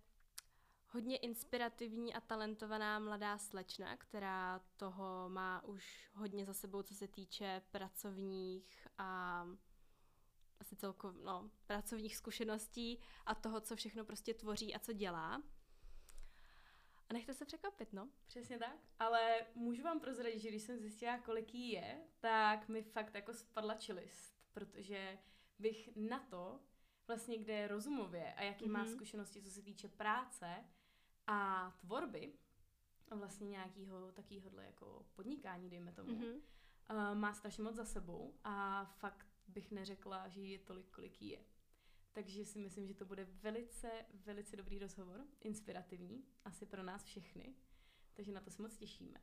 hodně 0.91 1.17
inspirativní 1.17 2.15
a 2.15 2.21
talentovaná 2.21 2.99
mladá 2.99 3.39
slečna, 3.39 3.97
která 3.97 4.61
toho 4.77 5.29
má 5.29 5.65
už 5.65 6.11
hodně 6.15 6.45
za 6.45 6.55
sebou, 6.55 6.83
co 6.83 6.95
se 6.95 7.09
týče 7.09 7.63
pracovních 7.71 8.87
a 8.99 9.45
asi 10.61 10.77
celkov, 10.77 11.15
no, 11.25 11.51
pracovních 11.67 12.17
zkušeností 12.17 13.01
a 13.27 13.35
toho, 13.35 13.61
co 13.61 13.77
všechno 13.77 14.05
prostě 14.05 14.35
tvoří 14.35 14.75
a 14.75 14.79
co 14.79 14.93
dělá. 14.93 15.43
A 17.09 17.13
nechte 17.13 17.35
se 17.35 17.45
překvapit, 17.45 17.93
no. 17.93 18.09
Přesně 18.27 18.59
tak. 18.59 18.77
Ale 18.99 19.47
můžu 19.55 19.83
vám 19.83 20.01
prozradit, 20.01 20.41
že 20.41 20.49
když 20.49 20.63
jsem 20.63 20.79
zjistila, 20.79 21.19
kolik 21.19 21.55
jí 21.55 21.73
je, 21.73 22.01
tak 22.21 22.69
mi 22.69 22.83
fakt 22.83 23.15
jako 23.15 23.35
spadla 23.35 23.75
čelist, 23.75 24.41
protože 24.53 25.19
bych 25.59 25.97
na 25.97 26.19
to, 26.19 26.61
vlastně 27.07 27.39
kde 27.39 27.53
je 27.53 27.69
rozumově 27.69 28.35
a 28.35 28.43
jaký 28.43 28.65
mm-hmm. 28.65 28.73
má 28.73 28.83
Mhm. 28.83 28.93
zkušenosti, 28.93 29.43
co 29.43 29.51
se 29.51 29.63
týče 29.63 29.89
práce 29.89 30.65
a 31.27 31.71
tvorby, 31.81 32.33
a 33.11 33.15
vlastně 33.15 33.49
nějakého 33.49 34.13
takovéhohle 34.13 34.65
jako 34.65 35.07
podnikání, 35.15 35.71
dejme 35.71 35.93
tomu, 35.93 36.13
mm-hmm. 36.13 36.41
Mm-hmm. 36.91 37.11
uh, 37.13 37.19
má 37.19 37.35
strašně 37.35 37.63
moc 37.63 37.75
za 37.75 37.85
sebou 37.85 38.35
a 38.45 38.85
fakt 38.85 39.27
bych 39.49 39.71
neřekla, 39.71 40.29
že 40.29 40.41
je 40.41 40.59
tolik, 40.59 40.91
kolik 40.91 41.23
je. 41.23 41.45
Takže 42.13 42.45
si 42.45 42.59
myslím, 42.59 42.87
že 42.87 42.95
to 42.95 43.05
bude 43.05 43.25
velice, 43.25 43.91
velice 44.15 44.57
dobrý 44.57 44.79
rozhovor, 44.79 45.27
inspirativní, 45.41 46.25
asi 46.45 46.67
pro 46.67 46.83
nás 46.83 47.05
všechny. 47.05 47.55
Takže 48.15 48.33
na 48.33 48.41
to 48.41 48.51
se 48.51 48.63
moc 48.63 48.77
těšíme. 48.77 49.21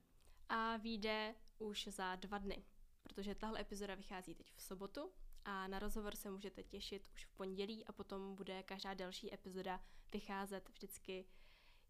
A 0.50 0.78
vyjde 0.78 1.36
už 1.58 1.88
za 1.88 2.16
dva 2.16 2.38
dny, 2.38 2.66
protože 3.04 3.36
tahle 3.36 3.62
epizoda 3.62 3.96
vychází 3.96 4.36
teď 4.36 4.54
v 4.56 4.62
sobotu 4.62 5.12
a 5.46 5.68
na 5.68 5.80
rozhovor 5.80 6.16
se 6.16 6.32
můžete 6.32 6.64
těšit 6.64 7.10
už 7.14 7.26
v 7.26 7.32
pondělí 7.32 7.86
a 7.86 7.92
potom 7.92 8.36
bude 8.36 8.64
každá 8.64 8.94
další 8.94 9.34
epizoda 9.34 9.82
vycházet 10.12 10.70
vždycky 10.70 11.26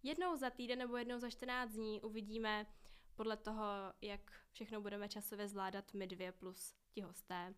jednou 0.04 0.38
za 0.38 0.50
týden 0.50 0.80
nebo 0.80 0.98
jednou 0.98 1.20
za 1.20 1.30
14 1.30 1.72
dní. 1.72 2.02
Uvidíme 2.02 2.66
podle 3.16 3.38
toho, 3.38 3.64
jak 4.02 4.32
všechno 4.52 4.82
budeme 4.82 5.10
časově 5.10 5.48
zvládat 5.48 5.94
my 5.94 6.08
dvě 6.08 6.32
plus 6.32 6.76
ti 6.92 7.02
hosté. 7.02 7.54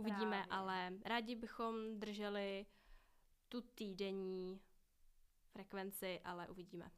Uvidíme, 0.00 0.30
Právě. 0.30 0.46
ale 0.50 0.92
rádi 1.04 1.34
bychom 1.34 1.98
drželi 2.00 2.66
tu 3.48 3.60
týdenní 3.60 4.60
frekvenci, 5.52 6.20
ale 6.24 6.48
uvidíme. 6.48 6.90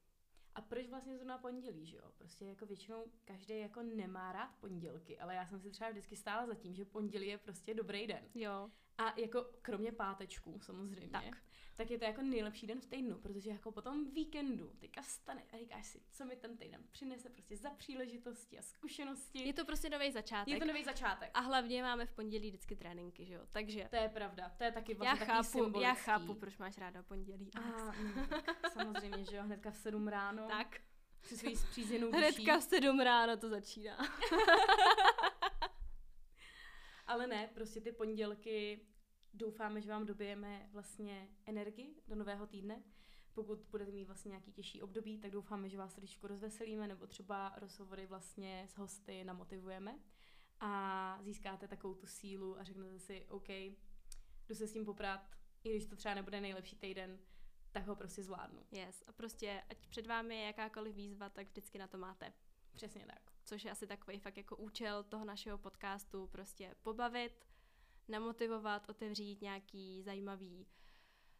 A 0.54 0.60
proč 0.60 0.86
vlastně 0.88 1.16
zrovna 1.16 1.38
pondělí, 1.38 1.86
že 1.86 1.96
jo? 1.96 2.12
Prostě 2.18 2.44
jako 2.44 2.66
většinou 2.66 3.04
každý 3.24 3.58
jako 3.58 3.82
nemá 3.82 4.32
rád 4.32 4.54
pondělky, 4.60 5.18
ale 5.18 5.34
já 5.34 5.46
jsem 5.46 5.60
si 5.60 5.70
třeba 5.70 5.90
vždycky 5.90 6.16
stála 6.16 6.46
za 6.46 6.54
tím, 6.54 6.74
že 6.74 6.84
pondělí 6.84 7.26
je 7.26 7.38
prostě 7.38 7.74
dobrý 7.74 8.06
den. 8.06 8.28
Jo, 8.34 8.70
A 8.98 9.20
jako 9.20 9.46
kromě 9.62 9.92
pátečků 9.92 10.60
samozřejmě, 10.62 11.08
Tak. 11.08 11.36
tak 11.76 11.90
je 11.90 11.98
to 11.98 12.04
jako 12.04 12.22
nejlepší 12.22 12.66
den 12.66 12.80
v 12.80 12.86
týdnu, 12.86 13.18
protože 13.18 13.50
jako 13.50 13.72
po 13.72 13.82
tom 13.82 14.10
víkendu 14.10 14.72
teďka 14.80 15.02
stane 15.02 15.42
a 15.52 15.58
říkáš 15.58 15.86
si, 15.86 16.00
co 16.12 16.24
mi 16.24 16.36
ten 16.36 16.56
týden 16.56 16.82
přinese 16.90 17.30
prostě 17.30 17.56
za 17.56 17.70
příležitosti 17.70 18.58
a 18.58 18.62
zkušenosti. 18.62 19.46
Je 19.46 19.52
to 19.54 19.64
prostě 19.64 19.90
nový 19.90 20.12
začátek. 20.12 20.54
je 20.54 20.60
to 20.60 20.66
nový 20.66 20.84
začátek. 20.84 21.30
A 21.34 21.40
hlavně 21.40 21.82
máme 21.82 22.06
v 22.06 22.12
pondělí 22.12 22.48
vždycky 22.48 22.76
tréninky, 22.76 23.24
že 23.26 23.34
jo? 23.34 23.40
Takže 23.52 23.86
To 23.90 23.96
je 23.96 24.08
pravda, 24.08 24.54
to 24.58 24.64
je 24.64 24.72
taky 24.72 24.92
já 24.92 24.98
vlastně 24.98 25.26
takový 25.26 25.36
chápu, 25.36 25.58
já 25.58 25.64
symbolický. 25.64 26.04
chápu, 26.04 26.34
proč 26.34 26.58
máš 26.58 26.78
ráda 26.78 27.02
pondělí. 27.02 27.50
A, 27.54 27.92
samozřejmě, 28.68 29.24
že 29.24 29.36
jo, 29.36 29.42
hnedka 29.42 29.70
v 29.70 29.76
sedm 29.76 30.08
ráno. 30.08 30.48
tak, 30.48 30.80
Při 31.20 31.36
svý 31.36 31.56
spřízenou 31.56 32.10
duší. 32.12 32.18
hnedka 32.18 32.58
v 32.58 32.62
sedm 32.62 33.00
ráno 33.00 33.36
to 33.36 33.48
začíná. 33.48 33.96
Ale 37.12 37.26
ne, 37.26 37.50
prostě 37.54 37.80
ty 37.80 37.92
pondělky 37.92 38.86
doufáme, 39.34 39.80
že 39.80 39.90
vám 39.90 40.06
dobijeme 40.06 40.68
vlastně 40.72 41.28
energii 41.46 42.02
do 42.08 42.14
nového 42.14 42.46
týdne. 42.46 42.82
Pokud 43.32 43.58
budete 43.70 43.92
mít 43.92 44.04
vlastně 44.04 44.28
nějaký 44.28 44.52
těžší 44.52 44.82
období, 44.82 45.18
tak 45.18 45.30
doufáme, 45.30 45.68
že 45.68 45.78
vás 45.78 45.94
trošičku 45.94 46.26
rozveselíme 46.26 46.88
nebo 46.88 47.06
třeba 47.06 47.54
rozhovory 47.56 48.06
vlastně 48.06 48.64
s 48.68 48.76
hosty 48.76 49.24
namotivujeme 49.24 49.98
a 50.60 51.18
získáte 51.22 51.68
takovou 51.68 51.94
tu 51.94 52.06
sílu 52.06 52.58
a 52.58 52.64
řeknete 52.64 52.98
si, 52.98 53.26
OK, 53.28 53.48
jdu 53.48 54.54
se 54.54 54.66
s 54.66 54.72
tím 54.72 54.84
poprat, 54.84 55.36
i 55.64 55.70
když 55.70 55.86
to 55.86 55.96
třeba 55.96 56.14
nebude 56.14 56.40
nejlepší 56.40 56.76
týden, 56.76 57.18
tak 57.72 57.86
ho 57.86 57.96
prostě 57.96 58.22
zvládnu. 58.22 58.62
Yes. 58.70 59.04
A 59.06 59.12
prostě, 59.12 59.62
ať 59.70 59.86
před 59.86 60.06
vámi 60.06 60.36
je 60.36 60.46
jakákoliv 60.46 60.94
výzva, 60.94 61.28
tak 61.28 61.46
vždycky 61.46 61.78
na 61.78 61.86
to 61.86 61.98
máte. 61.98 62.32
Přesně 62.74 63.06
tak. 63.06 63.31
Což 63.44 63.64
je 63.64 63.70
asi 63.70 63.86
takový 63.86 64.18
fakt 64.18 64.36
jako 64.36 64.56
účel 64.56 65.02
toho 65.02 65.24
našeho 65.24 65.58
podcastu, 65.58 66.26
prostě 66.26 66.74
pobavit, 66.82 67.46
namotivovat, 68.08 68.88
otevřít 68.88 69.40
nějaký 69.40 70.02
zajímavý 70.02 70.66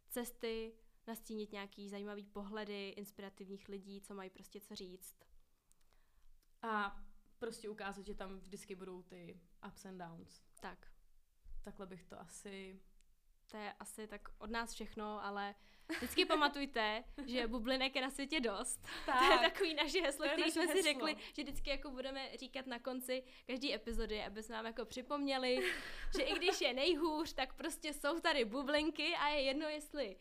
cesty, 0.09 0.75
nastínit 1.07 1.53
nějaký 1.53 1.89
zajímavý 1.89 2.27
pohledy 2.27 2.89
inspirativních 2.89 3.69
lidí, 3.69 4.01
co 4.01 4.15
mají 4.15 4.31
prostě 4.31 4.61
co 4.61 4.75
říct. 4.75 5.17
A 6.63 7.03
prostě 7.39 7.69
ukázat, 7.69 8.07
že 8.07 8.15
tam 8.15 8.39
vždycky 8.39 8.75
budou 8.75 9.03
ty 9.03 9.41
ups 9.69 9.85
and 9.85 9.99
downs. 9.99 10.43
Tak, 10.61 10.93
Takhle 11.63 11.87
bych 11.87 12.05
to 12.05 12.21
asi 12.21 12.81
to 13.53 13.59
je 13.59 13.73
asi 13.81 14.07
tak 14.07 14.21
od 14.39 14.51
nás 14.51 14.73
všechno, 14.75 15.25
ale 15.25 15.55
vždycky 15.97 16.25
pamatujte, 16.25 17.05
že 17.27 17.47
bublinek 17.47 17.97
je 17.97 18.03
na 18.03 18.11
světě 18.11 18.41
dost. 18.41 18.87
Tak. 19.07 19.19
To 19.27 19.33
je 19.33 19.39
takový 19.39 19.75
naše 19.75 20.01
heslo, 20.01 20.27
který 20.27 20.51
jsme 20.51 20.69
si 20.69 20.83
řekli, 20.83 21.17
že 21.35 21.43
vždycky 21.43 21.71
jako 21.71 21.91
budeme 21.91 22.37
říkat 22.37 22.67
na 22.67 22.79
konci 22.79 23.23
každé 23.47 23.75
epizody, 23.75 24.25
aby 24.25 24.43
jsme 24.43 24.55
nám 24.55 24.67
jako 24.67 24.85
připomněli, 24.85 25.73
že 26.17 26.23
i 26.23 26.35
když 26.35 26.61
je 26.61 26.75
nejhůř, 26.75 27.33
tak 27.33 27.55
prostě 27.55 27.93
jsou 27.93 28.21
tady 28.21 28.45
bublinky 28.45 29.15
a 29.15 29.29
je 29.29 29.43
jedno, 29.43 29.69
jestli 29.69 30.17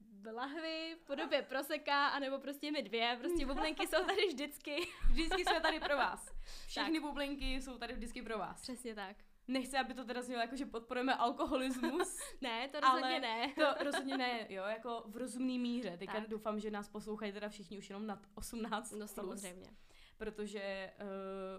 v 0.00 0.32
lahvi 0.32 0.96
v 1.00 1.04
podobě 1.06 1.42
proseka, 1.42 2.08
anebo 2.08 2.38
prostě 2.38 2.72
my 2.72 2.82
dvě, 2.82 3.16
prostě 3.20 3.46
bublinky 3.46 3.86
jsou 3.86 4.04
tady 4.04 4.26
vždycky. 4.26 4.76
Vždycky 5.10 5.44
jsme 5.44 5.60
tady 5.60 5.80
pro 5.80 5.96
vás. 5.96 6.32
Všechny 6.66 7.00
bublinky 7.00 7.54
jsou 7.54 7.78
tady 7.78 7.94
vždycky 7.94 8.22
pro 8.22 8.38
vás. 8.38 8.62
Přesně 8.62 8.94
tak. 8.94 9.16
Nechci, 9.48 9.76
aby 9.76 9.94
to 9.94 10.04
teda 10.04 10.22
znělo 10.22 10.40
jako, 10.42 10.56
že 10.56 10.66
podporujeme 10.66 11.14
alkoholismus. 11.14 12.18
Ne, 12.40 12.68
to 12.68 12.80
rozhodně 12.80 13.06
Ale 13.08 13.20
ne. 13.20 13.52
to 13.54 13.84
rozhodně 13.84 14.16
ne, 14.16 14.46
jo, 14.48 14.62
jako 14.64 15.02
v 15.06 15.16
rozumný 15.16 15.58
míře. 15.58 15.96
Teďka 15.98 16.20
Tak. 16.20 16.28
doufám, 16.28 16.60
že 16.60 16.70
nás 16.70 16.88
poslouchají 16.88 17.32
teda 17.32 17.48
všichni 17.48 17.78
už 17.78 17.88
jenom 17.90 18.06
nad 18.06 18.26
18 18.34 18.90
No 18.92 18.98
plus, 18.98 19.10
samozřejmě. 19.12 19.70
protože 20.18 20.92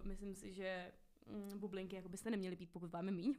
uh, 0.01 0.07
myslím 0.07 0.35
si, 0.35 0.53
že 0.53 0.91
mm, 1.25 1.59
bublinky 1.59 1.95
jako 1.95 2.09
byste 2.09 2.29
neměli 2.29 2.55
být, 2.55 2.71
pokud 2.71 2.93
máme 2.93 3.11
míň. 3.11 3.35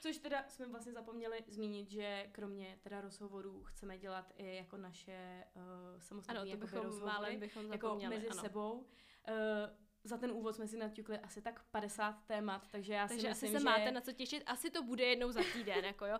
Což 0.00 0.18
teda 0.18 0.44
jsme 0.48 0.66
vlastně 0.66 0.92
zapomněli 0.92 1.44
zmínit, 1.48 1.90
že 1.90 2.28
kromě 2.32 2.78
teda 2.82 3.00
rozhovorů 3.00 3.62
chceme 3.64 3.98
dělat 3.98 4.32
i 4.36 4.56
jako 4.56 4.76
naše 4.76 5.44
uh, 5.56 5.62
samostatné 6.00 6.40
Ano, 6.40 6.50
to 6.50 6.56
bychom 6.56 6.80
rozhovory. 6.82 7.36
bychom 7.36 7.72
jako 7.72 7.98
mezi 8.08 8.28
ano. 8.28 8.40
sebou. 8.42 8.72
Uh, 8.72 8.84
za 10.04 10.16
ten 10.16 10.30
úvod 10.30 10.56
jsme 10.56 10.68
si 10.68 10.76
naťukli 10.76 11.18
asi 11.18 11.42
tak 11.42 11.62
50 11.70 12.12
témat, 12.26 12.68
takže 12.70 12.92
já 12.92 13.08
Takže 13.08 13.22
si 13.22 13.28
asi 13.28 13.44
myslím, 13.44 13.52
se 13.52 13.58
že... 13.58 13.64
máte 13.64 13.90
na 13.90 14.00
co 14.00 14.12
těšit. 14.12 14.42
Asi 14.46 14.70
to 14.70 14.82
bude 14.82 15.04
jednou 15.04 15.32
za 15.32 15.40
týden, 15.52 15.84
jako 15.84 16.06
jo. 16.06 16.18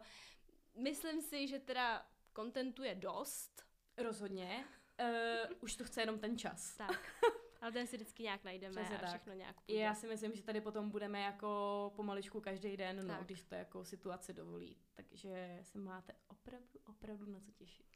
Myslím 0.76 1.22
si, 1.22 1.48
že 1.48 1.58
teda 1.58 2.06
kontentu 2.32 2.82
je 2.82 2.94
dost, 2.94 3.62
Rozhodně. 3.96 4.64
Uh, 5.00 5.56
už 5.60 5.76
to 5.76 5.84
chce 5.84 6.02
jenom 6.02 6.18
ten 6.18 6.38
čas. 6.38 6.76
tak. 6.76 7.22
Ale 7.60 7.72
ten 7.72 7.86
si 7.86 7.96
vždycky 7.96 8.22
nějak 8.22 8.44
najdeme 8.44 8.74
Přesně 8.74 8.96
a 8.96 9.00
tak. 9.00 9.08
všechno 9.08 9.32
nějak 9.32 9.60
půjde. 9.60 9.80
Já 9.80 9.94
si 9.94 10.06
myslím, 10.06 10.34
že 10.34 10.42
tady 10.42 10.60
potom 10.60 10.90
budeme 10.90 11.20
jako 11.20 11.92
pomaličku 11.96 12.40
každý 12.40 12.76
den, 12.76 13.06
no, 13.06 13.18
když 13.24 13.42
to 13.42 13.54
jako 13.54 13.84
situace 13.84 14.32
dovolí. 14.32 14.76
Takže 14.94 15.60
se 15.62 15.78
máte 15.78 16.12
opravdu, 16.28 16.80
opravdu 16.86 17.26
na 17.26 17.40
co 17.40 17.52
těšit. 17.52 17.86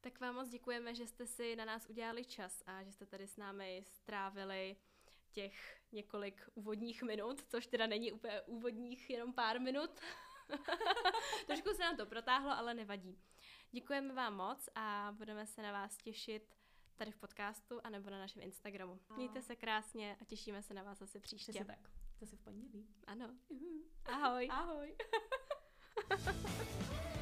Tak 0.00 0.20
vám 0.20 0.34
moc 0.34 0.48
děkujeme, 0.48 0.94
že 0.94 1.06
jste 1.06 1.26
si 1.26 1.56
na 1.56 1.64
nás 1.64 1.86
udělali 1.88 2.24
čas 2.24 2.62
a 2.66 2.82
že 2.82 2.92
jste 2.92 3.06
tady 3.06 3.26
s 3.26 3.36
námi 3.36 3.84
strávili 3.88 4.76
těch 5.34 5.80
několik 5.92 6.48
úvodních 6.54 7.02
minut, 7.02 7.44
což 7.48 7.66
teda 7.66 7.86
není 7.86 8.12
úplně 8.12 8.42
úvodních 8.42 9.10
jenom 9.10 9.32
pár 9.32 9.60
minut. 9.60 9.90
Trošku 11.46 11.68
se 11.74 11.82
nám 11.82 11.96
to 11.96 12.06
protáhlo, 12.06 12.50
ale 12.50 12.74
nevadí. 12.74 13.18
Děkujeme 13.70 14.14
vám 14.14 14.36
moc 14.36 14.68
a 14.74 15.14
budeme 15.18 15.46
se 15.46 15.62
na 15.62 15.72
vás 15.72 15.96
těšit 15.96 16.54
tady 16.96 17.10
v 17.10 17.16
podcastu 17.16 17.80
a 17.84 17.90
nebo 17.90 18.10
na 18.10 18.18
našem 18.18 18.42
Instagramu. 18.42 19.00
Mějte 19.16 19.42
se 19.42 19.56
krásně 19.56 20.16
a 20.20 20.24
těšíme 20.24 20.62
se 20.62 20.74
na 20.74 20.82
vás 20.82 20.98
zase 20.98 21.20
příště. 21.20 21.52
Přesně 21.52 21.64
tak. 21.64 21.90
Zase 22.20 22.36
v 22.36 22.40
pondělí. 22.40 22.88
Ano. 23.06 23.34
Ahoj. 24.04 24.48
Ahoj. 24.50 24.96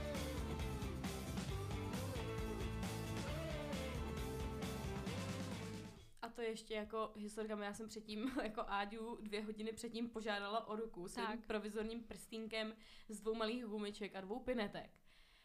to 6.32 6.42
ještě 6.42 6.74
jako 6.74 7.12
historka, 7.16 7.64
já 7.64 7.74
jsem 7.74 7.88
předtím, 7.88 8.32
jako 8.42 8.62
Áďu, 8.66 9.18
dvě 9.20 9.44
hodiny 9.44 9.72
předtím 9.72 10.08
požádala 10.10 10.66
o 10.68 10.76
ruku 10.76 11.08
svým 11.08 11.26
Tak. 11.26 11.46
provizorním 11.46 12.02
prstínkem 12.02 12.76
z 13.08 13.20
dvou 13.20 13.34
malých 13.34 13.64
gumiček 13.64 14.16
a 14.16 14.20
dvou 14.20 14.40
pinetek. 14.40 14.90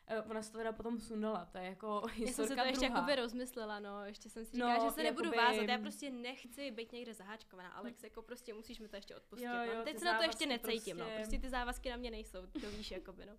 Eh, 0.09 0.21
Ona 0.21 0.41
se 0.41 0.51
to 0.51 0.57
teda 0.57 0.71
potom 0.71 0.99
sundala, 0.99 1.45
to 1.45 1.57
je 1.57 1.63
jako 1.63 2.01
Já 2.03 2.09
jsem 2.13 2.25
historka 2.25 2.49
si 2.49 2.55
to 2.55 2.65
ještě 2.67 2.85
druhá. 2.85 2.95
jakoby 2.99 3.15
rozmyslela, 3.15 3.79
no, 3.79 4.05
ještě 4.05 4.29
jsem 4.29 4.45
si 4.45 4.57
No, 4.57 4.67
říkala, 4.67 4.89
že 4.89 4.95
se 4.95 5.03
nebudu 5.03 5.25
jakoby- 5.25 5.37
vázat, 5.37 5.71
já 5.71 5.77
prostě 5.77 6.09
nechci 6.09 6.71
být 6.71 6.91
někde 6.91 7.13
zaháčkovaná, 7.13 7.69
Alex, 7.69 8.03
jako 8.03 8.21
prostě 8.21 8.53
musíš 8.53 8.79
mi 8.79 8.87
to 8.87 8.95
ještě 8.95 9.15
odpustit, 9.15 9.45
Jo, 9.45 9.53
no. 9.53 9.63
jo, 9.63 9.83
teď 9.83 9.93
ty 9.93 9.99
se 9.99 10.05
na 10.05 10.17
to 10.17 10.23
ještě 10.23 10.45
necítím, 10.45 10.97
no, 10.97 11.05
prostě- 11.05 11.17
prostě 11.17 11.39
ty 11.39 11.49
závazky 11.49 11.89
na 11.89 11.95
mě 11.95 12.11
nejsou, 12.11 12.45
to 12.61 12.69
víš, 12.71 12.91
jakoby, 12.91 13.25
no. 13.25 13.33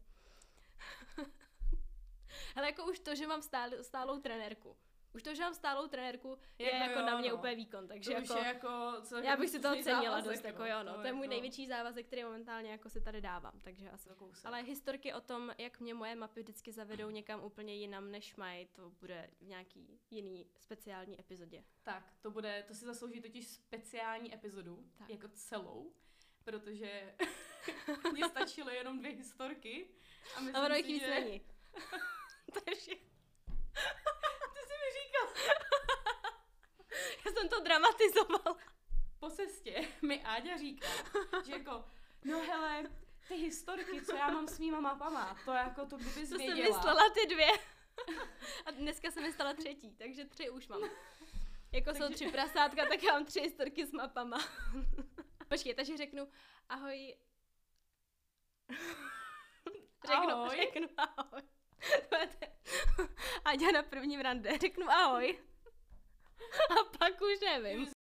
Ale 2.57 2.67
jako 2.67 2.85
už 2.91 2.99
to, 2.99 3.15
že 3.15 3.27
mám 3.27 3.43
stál, 3.43 3.71
stálou 3.83 4.21
trenérku, 4.21 4.77
už 5.15 5.23
to, 5.23 5.35
že 5.35 5.43
mám 5.43 5.55
stálou 5.55 5.89
trenérku, 5.89 6.39
je 6.59 6.67
Jako 6.67 6.77
jako 6.91 6.99
jo, 7.01 7.07
na 7.07 7.19
mě 7.19 7.31
no. 7.31 7.37
úplně 7.37 7.55
výkon, 7.55 7.89
takže 7.89 8.11
To 8.15 8.21
už 8.21 8.29
jako, 8.29 8.41
je 8.41 8.47
jako, 8.47 8.69
já 9.23 9.37
bych 9.37 9.51
si 9.51 9.61
toho 9.61 9.75
slušný 9.75 9.93
cenila 9.93 10.21
závazek, 10.21 10.33
dost, 10.33 10.45
jako 10.45 10.65
jo, 10.65 10.83
no, 10.83 10.95
to 11.01 11.07
je 11.07 11.13
můj 11.13 11.25
jako 11.27 11.31
největší 11.31 11.67
závazek, 11.67 12.07
který 12.07 12.25
momentálně 12.25 12.71
jako 12.71 12.91
si 12.91 13.01
tady 13.01 13.21
dávám, 13.21 13.61
takže 13.63 13.91
asi 13.91 14.09
kousek. 14.17 14.47
ale 14.47 14.63
historky 14.63 15.15
o 15.15 15.21
tom, 15.21 15.55
jak 15.59 15.81
mě 15.81 15.95
moje 15.95 16.15
mapy 16.17 16.43
vždycky 16.43 16.73
zavedou 16.73 17.11
někam 17.11 17.45
úplně 17.45 17.75
jinam, 17.75 18.11
než 18.11 18.37
mají, 18.37 18.67
to 18.67 18.91
bude 18.91 19.31
v 19.41 19.47
nějaký 19.47 20.01
jiný 20.11 20.47
speciální 20.61 21.21
epizodě. 21.21 21.65
Tak, 21.83 22.13
to 22.21 22.31
bude, 22.31 22.65
to 22.69 22.75
si 22.75 22.85
zaslouží 22.85 23.21
totiž 23.21 23.49
speciální 23.49 24.35
epizodu, 24.35 24.85
Tak. 24.99 25.11
jako 25.11 25.29
celou, 25.29 25.93
protože 26.45 27.15
mně 28.13 28.29
stačily 28.29 28.77
jenom 28.77 28.99
dvě 28.99 29.11
historky. 29.11 29.89
A, 30.37 30.41
myslím 30.41 30.57
A 30.57 30.67
ono 30.67 30.75
jich 30.75 30.87
víc 30.87 31.03
že... 31.03 31.11
není. 31.11 31.41
to 32.53 32.61
je 32.71 32.77
vše. 32.77 32.95
Ty 34.55 34.61
jsi 34.67 34.75
mi 34.83 34.89
říkal. 34.99 35.55
Já 37.27 37.28
jsem 37.39 37.49
to 37.49 37.61
dramatizoval. 37.61 38.57
Po 39.21 39.31
cestě 39.31 39.89
mi 40.03 40.23
Áďa 40.23 40.57
říká, 40.57 40.87
že 41.47 41.53
jako, 41.53 41.85
no 42.25 42.39
hele, 42.41 42.83
ty 43.29 43.35
historky, 43.35 44.03
co 44.03 44.17
já 44.17 44.31
mám 44.31 44.49
s 44.49 44.59
mýma 44.59 44.81
mapama, 44.81 45.37
to 45.45 45.53
jako 45.53 45.87
to 45.87 45.97
kdybys 45.97 46.15
Co 46.29 46.37
jsem 46.37 46.47
věděla. 46.47 46.77
myslela 46.77 47.11
ty 47.11 47.27
dvě. 47.35 47.49
A 48.67 48.71
dneska 48.71 49.11
jsem 49.11 49.23
mi 49.23 49.33
stala 49.33 49.55
třetí, 49.55 49.91
takže 49.97 50.25
tři 50.25 50.51
už 50.51 50.69
mám. 50.69 50.81
Jako 51.73 51.91
jsou 51.95 51.99
Takže- 51.99 52.15
tři 52.15 52.29
prasátka, 52.29 52.87
tak 52.87 53.03
já 53.03 53.13
mám 53.13 53.25
tři 53.25 53.41
historky 53.41 53.87
s 53.87 53.93
mapama. 53.93 54.39
Počkej, 55.49 55.75
takže 55.75 55.97
řeknu 55.97 56.29
ahoj. 56.69 57.17
Řeknu, 60.07 60.31
Ahoj. 60.31 60.57
řeknu 60.57 60.89
ahoj. 60.97 61.43
Aďa 63.45 63.73
na 63.73 63.83
prvním 63.83 64.21
rande, 64.21 64.59
řeknu 64.59 64.91
ahoj. 64.91 65.39
A 66.71 66.99
pak 66.99 67.21
už 67.21 67.41
nevím. 67.41 67.98